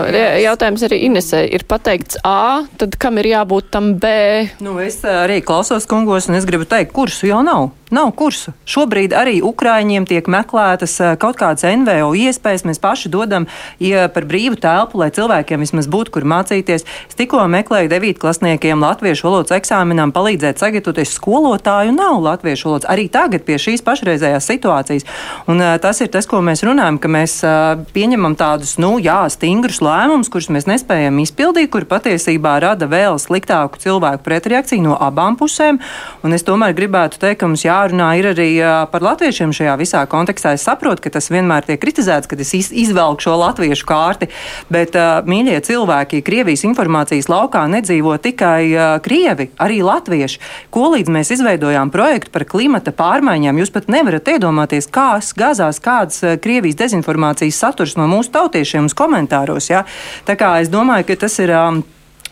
[0.42, 4.16] jautājums arī Inesē ir pateikts A, tad kam ir jābūt tam B?
[4.64, 7.70] Nu, es eh, arī klausos kungos un es gribu teikt, kursu jau nav.
[7.92, 8.54] Nav kursu.
[8.64, 12.64] Šobrīd arī Ukrāņiem tiek meklētas eh, kaut kādas NVO iespējas.
[12.64, 13.44] Mēs paši dodam
[13.84, 16.86] ja par brīvu telpu, lai cilvēkiem vismaz būtu, kur mācīties.
[16.88, 22.88] Es tikko meklēju devītklasniekiem latviešu valodas eksāmenam palīdzēt sagatavoties skolotāju nav latviešu valodas.
[22.88, 25.04] Arī tagad pie šīs pašreizējās situācijas.
[25.52, 29.20] Un, uh, tas ir tas, ko mēs runājam, ka mēs uh, pieņemam tādus, nu, jā,
[29.36, 35.36] stingrus lēmumus, kurus mēs nespējam izpildīt, kuri patiesībā rada vēl sliktāku cilvēku pretreakciju no abām
[35.36, 35.82] pusēm.
[36.24, 38.48] Un es tomēr gribētu teikt, ka mums jārunā ir arī
[38.92, 40.54] par latviešiem šajā visā kontekstā.
[40.56, 44.28] Es saprotu, ka tas vienmēr tiek kritizēts, ka es izvelku šo latviešu kārti,
[44.72, 50.40] bet, mīļie cilvēki, Krievijas informācijas laukā nedzīvo tikai krievi, arī latvieši.
[50.72, 56.22] Ko līdz mēs izveidojām projektu par klimata pārmaiņām, jūs pat nevarat iedomāties, kā gāzās kāds
[56.42, 59.70] Krievijas dezinformācijas saturs no mūsu tautiešiem uz komentāros.
[59.72, 59.84] Ja?
[60.28, 61.56] Tā kā es domāju, ka tas ir.
[61.56, 61.82] Um,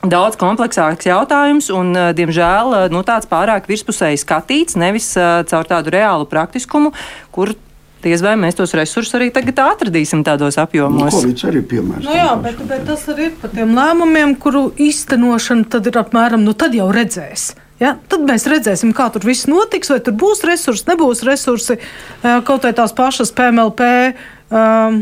[0.00, 6.24] Daudz kompleksāks jautājums, un, diemžēl, nu, tāds pārāk virspusēji skatīts, nevis uh, caur tādu reālu
[6.30, 6.94] praktiskumu,
[7.34, 7.52] kur
[8.00, 11.12] Diez vai mēs tos resursus arī tagad atradīsim tādos apjomos.
[11.12, 12.06] Nu, Covid arī piemērs.
[12.06, 16.40] Nu, jā, bet, bet tas arī ir par tiem lēmumiem, kuru īstenošana tad ir apmēram,
[16.46, 17.50] nu tad jau redzēs.
[17.80, 17.94] Ja?
[18.12, 21.78] Tad mēs redzēsim, kā tur viss notiks, vai tur būs resursi, nebūs resursi,
[22.20, 23.86] kaut vai tās pašas PMLP,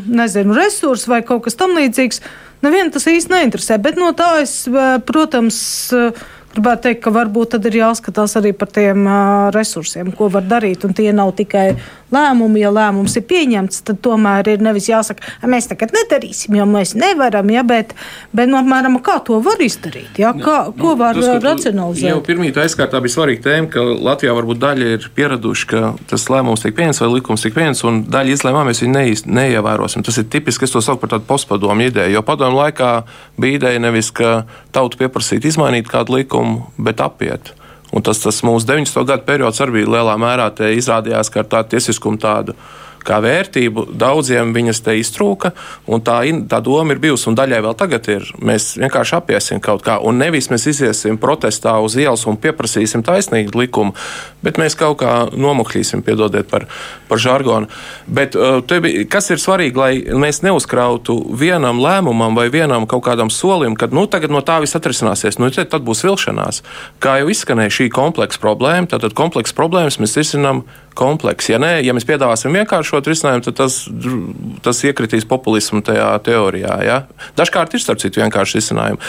[0.06, 2.22] nezinu, resursi vai kaut kas tam līdzīgs.
[2.62, 4.64] Nevienu tas īsti neinteresē, bet no tā es,
[5.06, 5.58] protams,
[6.54, 10.86] gribētu teikt, ka varbūt tad ir jāskatās arī par tiem uh, resursiem, ko var darīt.
[10.88, 11.70] Un tie nav tikai
[12.14, 12.62] lēmumi.
[12.62, 17.50] Ja lēmums ir pieņemts, tad tomēr ir nevis jāsaka, mēs tagad nedarīsim, jo mēs nevaram,
[17.52, 17.94] ja, bet,
[18.36, 22.08] bet no, apmēram, kā to var izdarīt, ja, kā, nu, ko var tas, racionalizēt.
[22.10, 26.64] Jau pirmīt aizkārtā bija svarīga tēma, ka Latvijā varbūt daļa ir pieraduši, ka tas lēmums
[26.64, 30.04] tiek pieņemts vai likums tiek pieņemts, un daļa izlēmumā mēs viņu neiz, neievērosim.
[30.06, 32.92] Tas ir tipiski, es to saucu par tādu postpadomu ideju, jo padomu laikā
[33.40, 34.42] bija ideja nevis, ka
[34.74, 36.37] tauta pieprasītu izmainīt kādu likumu,
[36.78, 37.52] bet apiet.
[37.92, 39.04] Un tas, tas mūsu 90.
[39.08, 42.56] gadu periods arī lielā mērā izrādījās kā tāda tiesiskuma tāda
[43.08, 43.88] kā vērtību.
[43.98, 45.52] Daudziem viņas te iztrūka,
[46.04, 46.18] tā,
[46.50, 48.28] tā doma ir bijusi, un daļai vēl tagad ir.
[48.44, 53.56] Mēs vienkārši apiesim kaut kā, un nevis mēs iziesim protestā uz ielas un pieprasīsim taisnīgu
[53.62, 53.94] likumu,
[54.44, 56.68] bet mēs kaut kā nomokļīsim, piedodiet par,
[57.08, 57.70] par žargonu.
[58.06, 63.32] Bet uh, bija, kas ir svarīgi, lai mēs neuzkrautu vienam lēmumam vai vienam kaut kādam
[63.32, 66.62] solim, ka nu, tagad no tā viss atrisināsies, nu, tad būs vilšanās.
[67.02, 70.64] Kā jau izskanēja šī kompleksa problēma, tad kompleksa problēmas mēs risinām
[70.98, 71.52] komplekss.
[71.52, 73.78] Ja, nē, ja mēs piedāvāsim vienkāršot risinājumu, tad tas,
[74.64, 76.74] tas iekritīs populismu tajā teorijā.
[76.86, 76.98] Ja?
[77.38, 79.00] Dažkārt ir starp citu vienkārši risinājumi.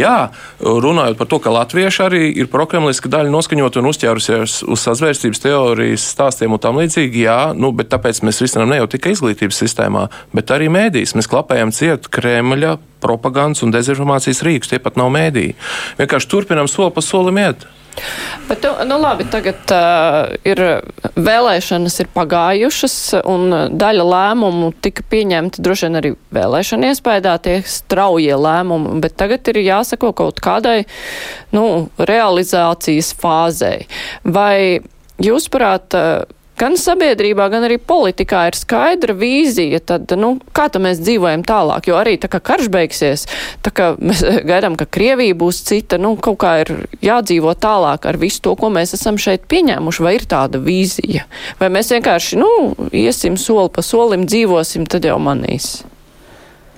[0.00, 0.16] Jā,
[0.60, 6.08] runājot par to, ka latvieši arī ir prokremliska daļa noskaņot un uzķērusies uz sazvērstības teorijas
[6.14, 10.08] stāstiem un tam līdzīgi, jā, nu, bet tāpēc mēs risinām ne jau tikai izglītības sistēmā,
[10.34, 11.16] bet arī mēdīs.
[11.18, 15.52] Mēs klapējam ciet Kremļa propagandas un dezinformācijas rīkus, tie pat nav mēdī.
[16.00, 17.66] Vienkārši turpinam soli pa solim iet.
[18.48, 20.60] Bet, nu, nu labi, tagad uh, ir
[21.14, 22.96] vēlēšanas ir pagājušas,
[23.30, 29.48] un daļa lēmumu tika pieņemta droši vien arī vēlēšana iespējā, tie straujie lēmumi, bet tagad
[29.52, 30.82] ir jāsako kaut kādai,
[31.56, 33.86] nu, realizācijas fāzei.
[34.24, 34.82] Vai
[35.22, 36.24] jūs prāt, uh,
[36.60, 41.88] gan sabiedrībā, gan arī politikā ir skaidra vīzija, tad, nu, kā tad mēs dzīvojam tālāk,
[41.90, 43.26] jo arī tā kā karš beigsies,
[43.64, 46.74] tā kā mēs gaidām, ka Krievija būs cita, nu, kaut kā ir
[47.04, 51.26] jādzīvo tālāk ar visu to, ko mēs esam šeit pieņēmuši, vai ir tāda vīzija,
[51.62, 52.52] vai mēs vienkārši, nu,
[52.92, 55.82] iesim soli pa solim, dzīvosim, tad jau manīs.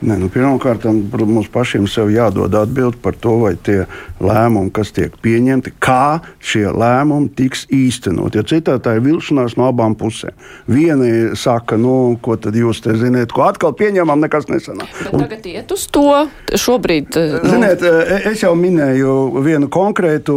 [0.04, 0.84] Nē, nu, Pirmkārt,
[1.24, 3.86] mums pašiem sev jādod atbildi par to, vai tie
[4.20, 8.36] lēmumi, kas tiek pieņemti, kā šie lēmumi tiks īstenot.
[8.36, 10.36] Ja citādi tā ir vilšanās no abām pusēm.
[10.68, 14.92] Viena saka, nu, ko tad jūs te zināt, ko atkal pieņemam, nekas nesanāk.
[15.16, 16.04] Un, tagad iet uz to
[16.52, 17.16] šobrīd.
[17.16, 17.54] Eh, nu...
[17.54, 19.16] Ziniet, eh, es jau minēju
[19.48, 20.36] vienu konkrētu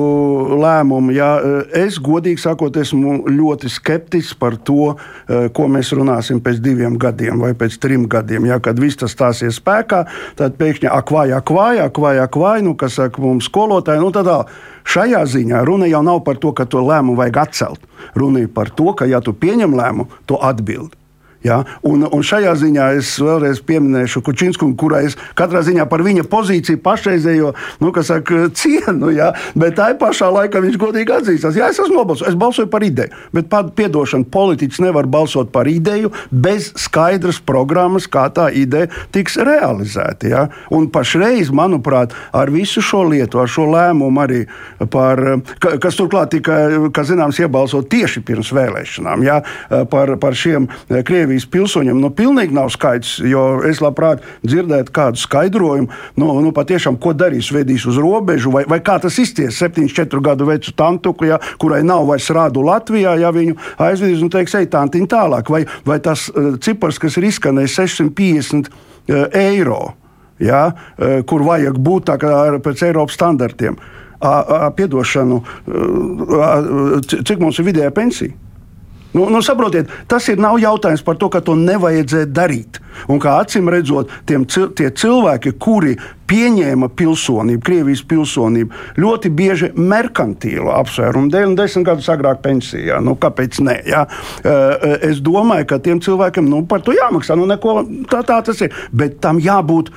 [0.55, 1.17] lēmumu.
[1.19, 4.95] Jā, eh, es godīgi sakot, esmu ļoti skeptisks par to,
[5.53, 9.48] ko mēs runāsim pēc diviem gadiem vai pēc trim gadiem, jā, kad viss tas stāsies
[9.49, 10.05] stāsies spēkā,
[10.37, 14.45] tad pēkšņi akvāja, akvāja, akvāja, akvāja, nu, kas saka mums skolotāji, nu tādā.
[14.89, 17.81] Šajā ziņā runa jau nav par to, ka to lēmumu vajag atcelt.
[18.15, 20.98] Runa ir par to, ka, ja tu pieņem lēmumu, to atbildi.
[21.45, 21.61] Ja?
[21.87, 26.81] Un, un šajā ziņā es vēlreiz pieminēšu Kučinsku, kurai es katrā ziņā par viņa pozīciju
[26.83, 29.31] pašreizējo nu, saka, cienu, ja?
[29.55, 33.15] bet tā pašā laikā viņš godīgi atzīstās, ja es esmu nobalsojis, es balsoju par ideju.
[33.35, 40.27] Bet, piedošana, politiķis nevar balsot par ideju bez skaidras programmas, kā tā ideja tiks realizēta.
[40.29, 40.43] Ja?
[40.75, 44.41] Un pašreiz, manuprāt, ar visu šo lietu, ar šo lēmumu arī
[44.91, 45.23] par,
[45.59, 46.59] kas turklāt tika,
[46.95, 49.39] kā zināms, iebalsot tieši pirms vēlēšanām, ja?
[49.91, 53.19] par, par šiem Krievijas Krievijas pilsoņiem nu, pilnīgi nav skaidrs.
[53.69, 55.85] Es labprāt dzirdētu kādu skaidrojumu,
[56.17, 60.47] nu, nu, patiešām, ko darīs, vedīs uz robežu, vai, vai kā tas izties 74 gadu
[60.49, 65.05] vecu tantuku, ja, kurai nav vairs rādu Latvijā, ja viņu aizvedīs un teiks, ej, tantiņ
[65.13, 69.93] tālāk, vai, vai tas uh, cipars, kas ir izskanējis 650 uh, eiro,
[70.41, 73.77] ja, uh, kur vajag būt tā kā pēc Eiropas standartiem.
[74.19, 75.37] Piedošanu,
[77.07, 78.48] cik mums ir vidējā pensija?
[79.13, 82.77] Nu, nu, saprotiet, tas ir nav jautājums par to, ka to nevajadzēja darīt.
[83.09, 85.95] Un kā acīm redzot, tiem, tie cilvēki, kuri
[86.29, 92.99] pieņēma pilsonību, Krievijas pilsonību, ļoti bieži merkantīlu apsvērumu dēļ, un desmit gadus agrāk pensijā.
[93.03, 93.77] Nu, kāpēc ne?
[93.89, 94.05] Ja?
[95.05, 97.37] Es domāju, ka tiem cilvēkiem nu, par to jāmaksā.
[97.39, 98.75] Nu, neko, tā, tā tas ir.
[98.95, 99.91] Bet tam jābūt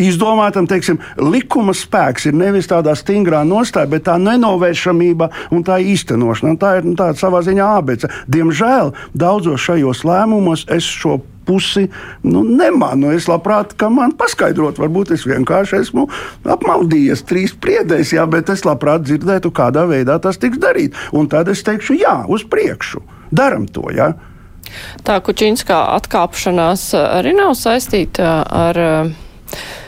[0.00, 6.54] izdomātam, teiksim, likuma spēks ir nevis tādā stingrā nostājā, bet tā nenovēršamība un tā īstenošana.
[6.54, 8.10] Un tā ir nu, tā savā ziņā abece.
[8.30, 11.86] Diemžēl daudzos šajos lēmumos es šo pusi
[12.26, 13.12] nu, nemanu.
[13.16, 16.06] Es labprāt, ka man paskaidrot, varbūt es vienkārši esmu
[16.56, 21.10] apmaldījies trīs priedēs, jā, bet es labprāt dzirdētu, kādā veidā tas tiks darīts.
[21.12, 23.88] Un tad es teikšu, jā, uz priekšu, daram to.
[23.94, 24.14] Jā.
[25.04, 29.83] Tā Kučinskā atkāpšanās arī nav saistīta ar Uh,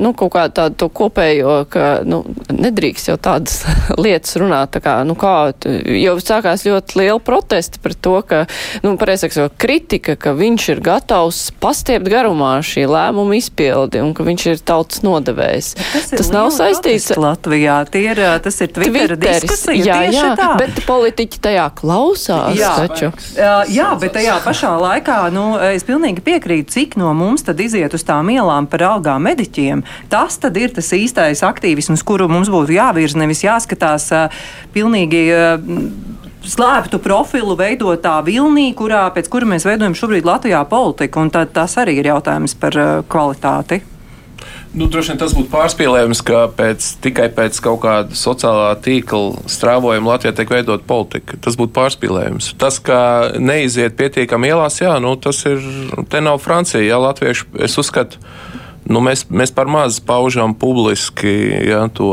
[0.00, 3.60] nu, kaut kādu tādu kopējo, ka nu, nedrīkst jau tādas
[4.04, 4.72] lietas runāt.
[4.72, 5.50] Tā kā, nu, kā,
[5.98, 8.44] jau sākās ļoti liela protesta pret to, ka,
[8.84, 14.26] nu, pareizāk sakot, kritika, ka viņš ir gatavs pastiept garumā šī lēmuma izpildi un ka
[14.26, 15.74] viņš ir tautas nodevējs.
[15.76, 17.78] Tas, tas nav saistīts ar Latvijā.
[17.92, 19.84] Tie ir, tas ir Twitter diskusija.
[19.84, 20.50] Jā, jā, tā.
[20.60, 23.12] bet politiķi tajā klausās jā, taču.
[23.36, 28.04] Jā, bet tajā pašā laikā, nu, es pilnīgi piekrītu, cik no mums tad iziet uz
[28.08, 29.82] tām ielām par algām mediķiem politiķiem.
[30.08, 34.10] Tas tad ir tas īstais aktīvisms, kuru mums būtu jāvirza, nevis jāskatās
[34.72, 35.32] pilnīgi.
[36.48, 41.98] Slēptu profilu veidotā vilnī, kurā, pēc kura mēs veidojam šobrīd Latvijā politiku, tad tas arī
[41.98, 42.78] ir jautājums par
[43.10, 43.82] kvalitāti.
[44.72, 50.12] Nu, droši vien tas būtu pārspīlējums, ka pēc, tikai pēc kaut kāda sociālā tīkla strāvojuma
[50.12, 51.38] Latvijā tiek veidot politika.
[51.42, 52.52] Tas būtu pārspīlējums.
[52.60, 53.00] Tas, ka
[53.40, 55.64] neiziet pietiekami ielās, jā, nu, tas ir,
[56.12, 58.20] te nav Francija, jā, latvieši, es uzskatu,
[58.88, 61.32] nu, mēs, mēs par maz paužam publiski
[61.68, 62.12] ja, to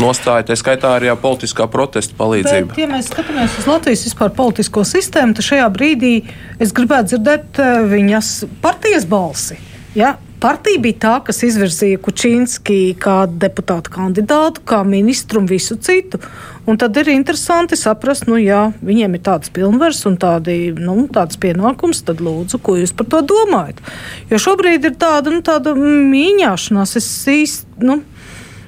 [0.00, 2.72] nostāja, tā skaitā arī politiskā protesta palīdzība.
[2.72, 6.14] Bet, ja mēs skatāmies uz Latvijas vispār politisko sistēmu, tad šajā brīdī
[6.62, 8.30] es gribētu dzirdēt eh, viņas
[8.64, 9.58] partijas balsi.
[9.94, 10.16] Ja?
[10.44, 16.20] Partija bija tā, kas izvirzīja Kučīnski kā deputātu kandidātu, kā ministru un visu citu.
[16.68, 21.40] Un tad ir interesanti saprast, nu, ja viņiem ir tāds pilnvars un tādi, nu, tāds
[21.40, 23.80] pienākums, tad lūdzu, ko jūs par to domājat.
[24.28, 26.96] Jo šobrīd ir tāda, nu, tāda mīņāšanās.
[27.00, 28.02] Es īsti, nu,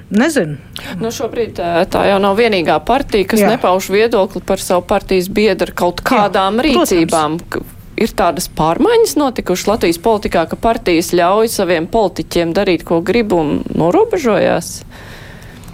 [0.07, 0.55] Nezinu.
[1.03, 1.57] Nu, šobrīd
[1.91, 3.49] tā jau nav vienīgā partija, kas Jā.
[3.53, 7.41] nepauž viedokli par savu partijas biedru kaut kādām Jā, rīcībām.
[7.43, 13.35] Protams ir tādas pārmaiņas notikušas Latvijas politikā, ka partijas ļauj saviem politiķiem darīt, ko grib
[13.37, 14.81] un norobežojās?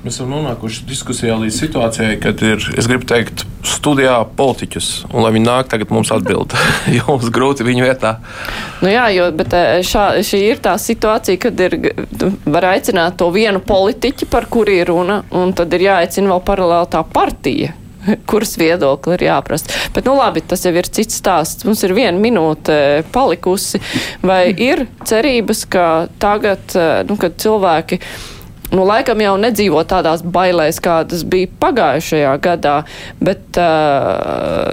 [0.04, 5.30] Mēs esam nonākuši diskusijā līdz situācijai, kad ir, es gribu teikt, studijā politiķus, un lai
[5.32, 6.52] viņi nāk tagad mums atbild,
[6.98, 8.18] jo mums grūti viņu vietā.
[8.84, 9.56] Nu jā, jo, bet
[9.88, 11.78] šā, šī ir tā situācija, kad ir,
[12.44, 16.92] var aicināt to vienu politiķi, par kuri ir runa, un tad ir jāaicina vēl paralēli
[16.98, 17.72] tā partija,
[18.30, 19.72] kuras viedokli ir jāprast.
[19.96, 21.68] Bet, nu labi, tas jau ir cits stāsts.
[21.68, 22.76] Mums ir viena minūte
[23.14, 23.82] palikusi.
[24.26, 25.88] Vai ir cerības, ka
[26.22, 28.00] tagad, eh, nu, kad cilvēki.
[28.74, 32.80] Nu, laikam jau nedzīvo tādās bailēs, kādas bija pagājušajā gadā,
[33.22, 34.72] bet uh,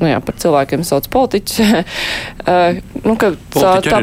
[0.00, 1.60] nu jā, par cilvēkiem sauc politiķus.
[1.60, 4.02] uh, nu, ka, tā, tā.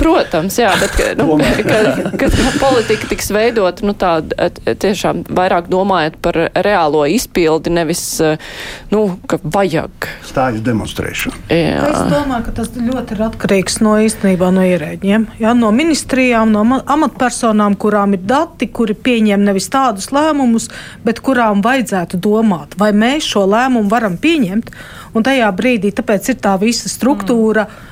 [0.00, 1.36] Protams, jā, bet ka, nu,
[1.70, 1.80] ka,
[2.20, 4.14] ka, ka politika tiks veidot nu, tā,
[4.66, 8.04] tiešām vairāk domājot par reālo izpildi, nevis,
[8.92, 10.08] nu, ka vajag.
[10.26, 11.42] Stājas demonstrēšana.
[11.52, 11.86] Jā.
[11.90, 16.80] Es domāju, ka tas ļoti ir atkarīgs no īstenībā no ierēģiem, jā, no ministrijām, no
[16.80, 20.68] amatpersonām, kurām ir dati, kuri pieņem nevis tādus lēmumus,
[21.06, 24.72] bet kurām vajadzētu domāt, vai mēs šo lēmumu varam pieņemt.
[25.12, 27.66] Un tajā brīdī tāpēc ir tā visa struktūra.
[27.68, 27.90] Mm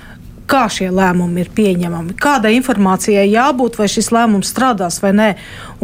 [0.50, 5.28] kā šie lēmumi ir pieņemami, kādai informācijai jābūt, vai šis lēmums strādās vai nē.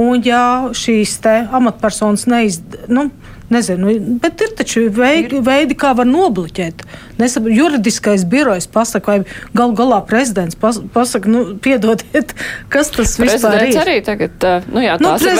[0.03, 0.43] Un, ja
[0.75, 3.09] šīs amatpersonas neizdara, nu,
[3.47, 3.93] Nezinu,
[4.23, 6.83] bet ir taču veidi, veidi kā var nobloķēt.
[7.21, 12.35] Nesab, juridiskais birojs pasaka, vai gal galā prezidents pas, pasaka, nu, piedodiet,
[12.73, 13.79] kas tas vispār ir.
[13.85, 15.39] arī tagad, nu jā, nu, tās nu, ir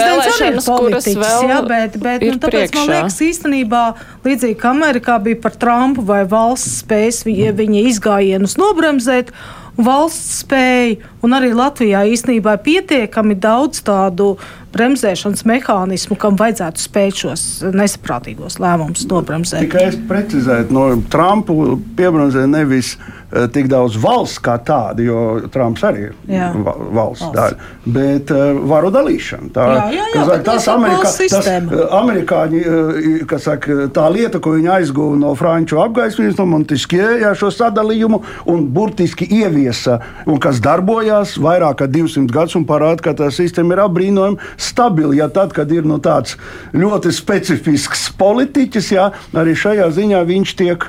[1.11, 2.79] ir vēl jā, bet, bet nu, tāpēc priekšā.
[2.79, 3.83] man liekas īstenībā
[4.23, 9.35] līdzīgi kā Amerikā bija par Trumpu vai valsts spējas viņa, viņa izgājienus nobremzēt
[9.77, 14.35] valsts spēja, un arī Latvijā īstenībā ir pietiekami daudz tādu
[14.75, 17.43] bremzēšanas mehānismu, kam vajadzētu spēt šos
[17.73, 19.65] nesaprātīgos lēmumus nobremzēt.
[19.65, 22.95] Tikai es precizēju, no Trumpu piebremzē nevis
[23.27, 26.45] Eh, tik daudz valsts kā tāda, jo Trumps arī ir jā.
[26.55, 29.49] valsts, valsts daļa, bet uh, varu dalīšana.
[29.51, 34.53] Tā, jā, jā, jā, saka, tas Amerikā, tas, uh, amerikāņi, uh, saka, tā lieta, ko
[34.55, 38.21] viņi aizguva no franču apgaismības, no Montesquieu, šo sadalījumu
[38.53, 40.63] un burtiski ieviesa, un kas
[41.07, 45.15] darbojās vairāk kā 200 gadus un parāda, ka tā sistēma ir apbrīnojama stabila.
[45.15, 46.37] Ja tad, kad ir nu, tāds
[46.73, 50.87] ļoti specifisks politiķis, jā, arī šajā ziņā viņš tiek,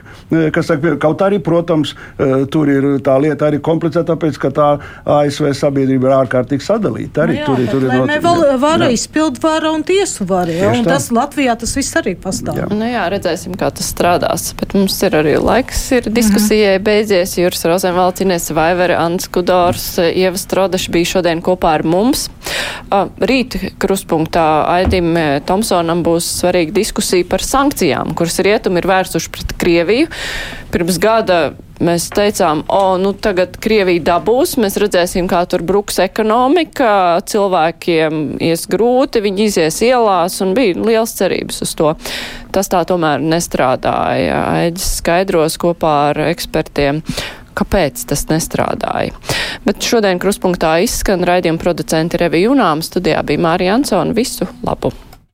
[0.55, 4.69] kas saka, kaut arī, protams, Eh, tur ir tā lieta arī komplicēta, tāpēc ka tā
[5.07, 7.25] ASV sabiedrība ir ārkārtīgi sadalīta.
[7.25, 8.13] Arī, nu jā, tur, tur ir not...
[8.25, 10.51] vēl vara izpildu vara un tiesu vara.
[10.51, 10.73] Ja?
[10.75, 12.59] Un tas Latvijā tas viss arī pastāv.
[12.59, 12.67] Jā.
[12.75, 14.49] Nu jā, redzēsim, kā tas strādās.
[14.59, 16.87] Bet mums ir arī laiks, ir diskusijai -hmm.
[16.89, 17.37] beidzies.
[17.39, 22.29] Jūras Rozenvalds, Ines Vaivere, Ants Kudors, Ieva Strodeša bija šodien kopā ar mums.
[23.21, 24.47] Rīt kruspunktā
[24.79, 25.13] Aidim
[25.49, 30.13] Tomsonam būs svarīga diskusija par sankcijām, kuras rietumi ir vērsuši pret Krieviju.
[30.73, 31.41] Pirms gada
[31.79, 38.67] Mēs teicām, o, nu tagad Krievija dabūs, mēs redzēsim, kā tur bruks ekonomika, cilvēkiem ies
[38.71, 41.93] grūti, viņi izies ielās un bija liels cerības uz to.
[42.51, 44.41] Tas tā tomēr nestrādāja.
[44.65, 47.05] Aģis skaidros kopā ar ekspertiem,
[47.59, 49.17] kāpēc tas nestrādāja.
[49.67, 54.17] Bet šodien kruspunktā izskan raidījuma producenti Revija Junām, studijā bija Mārija Ansona.
[54.17, 54.95] Visu labu!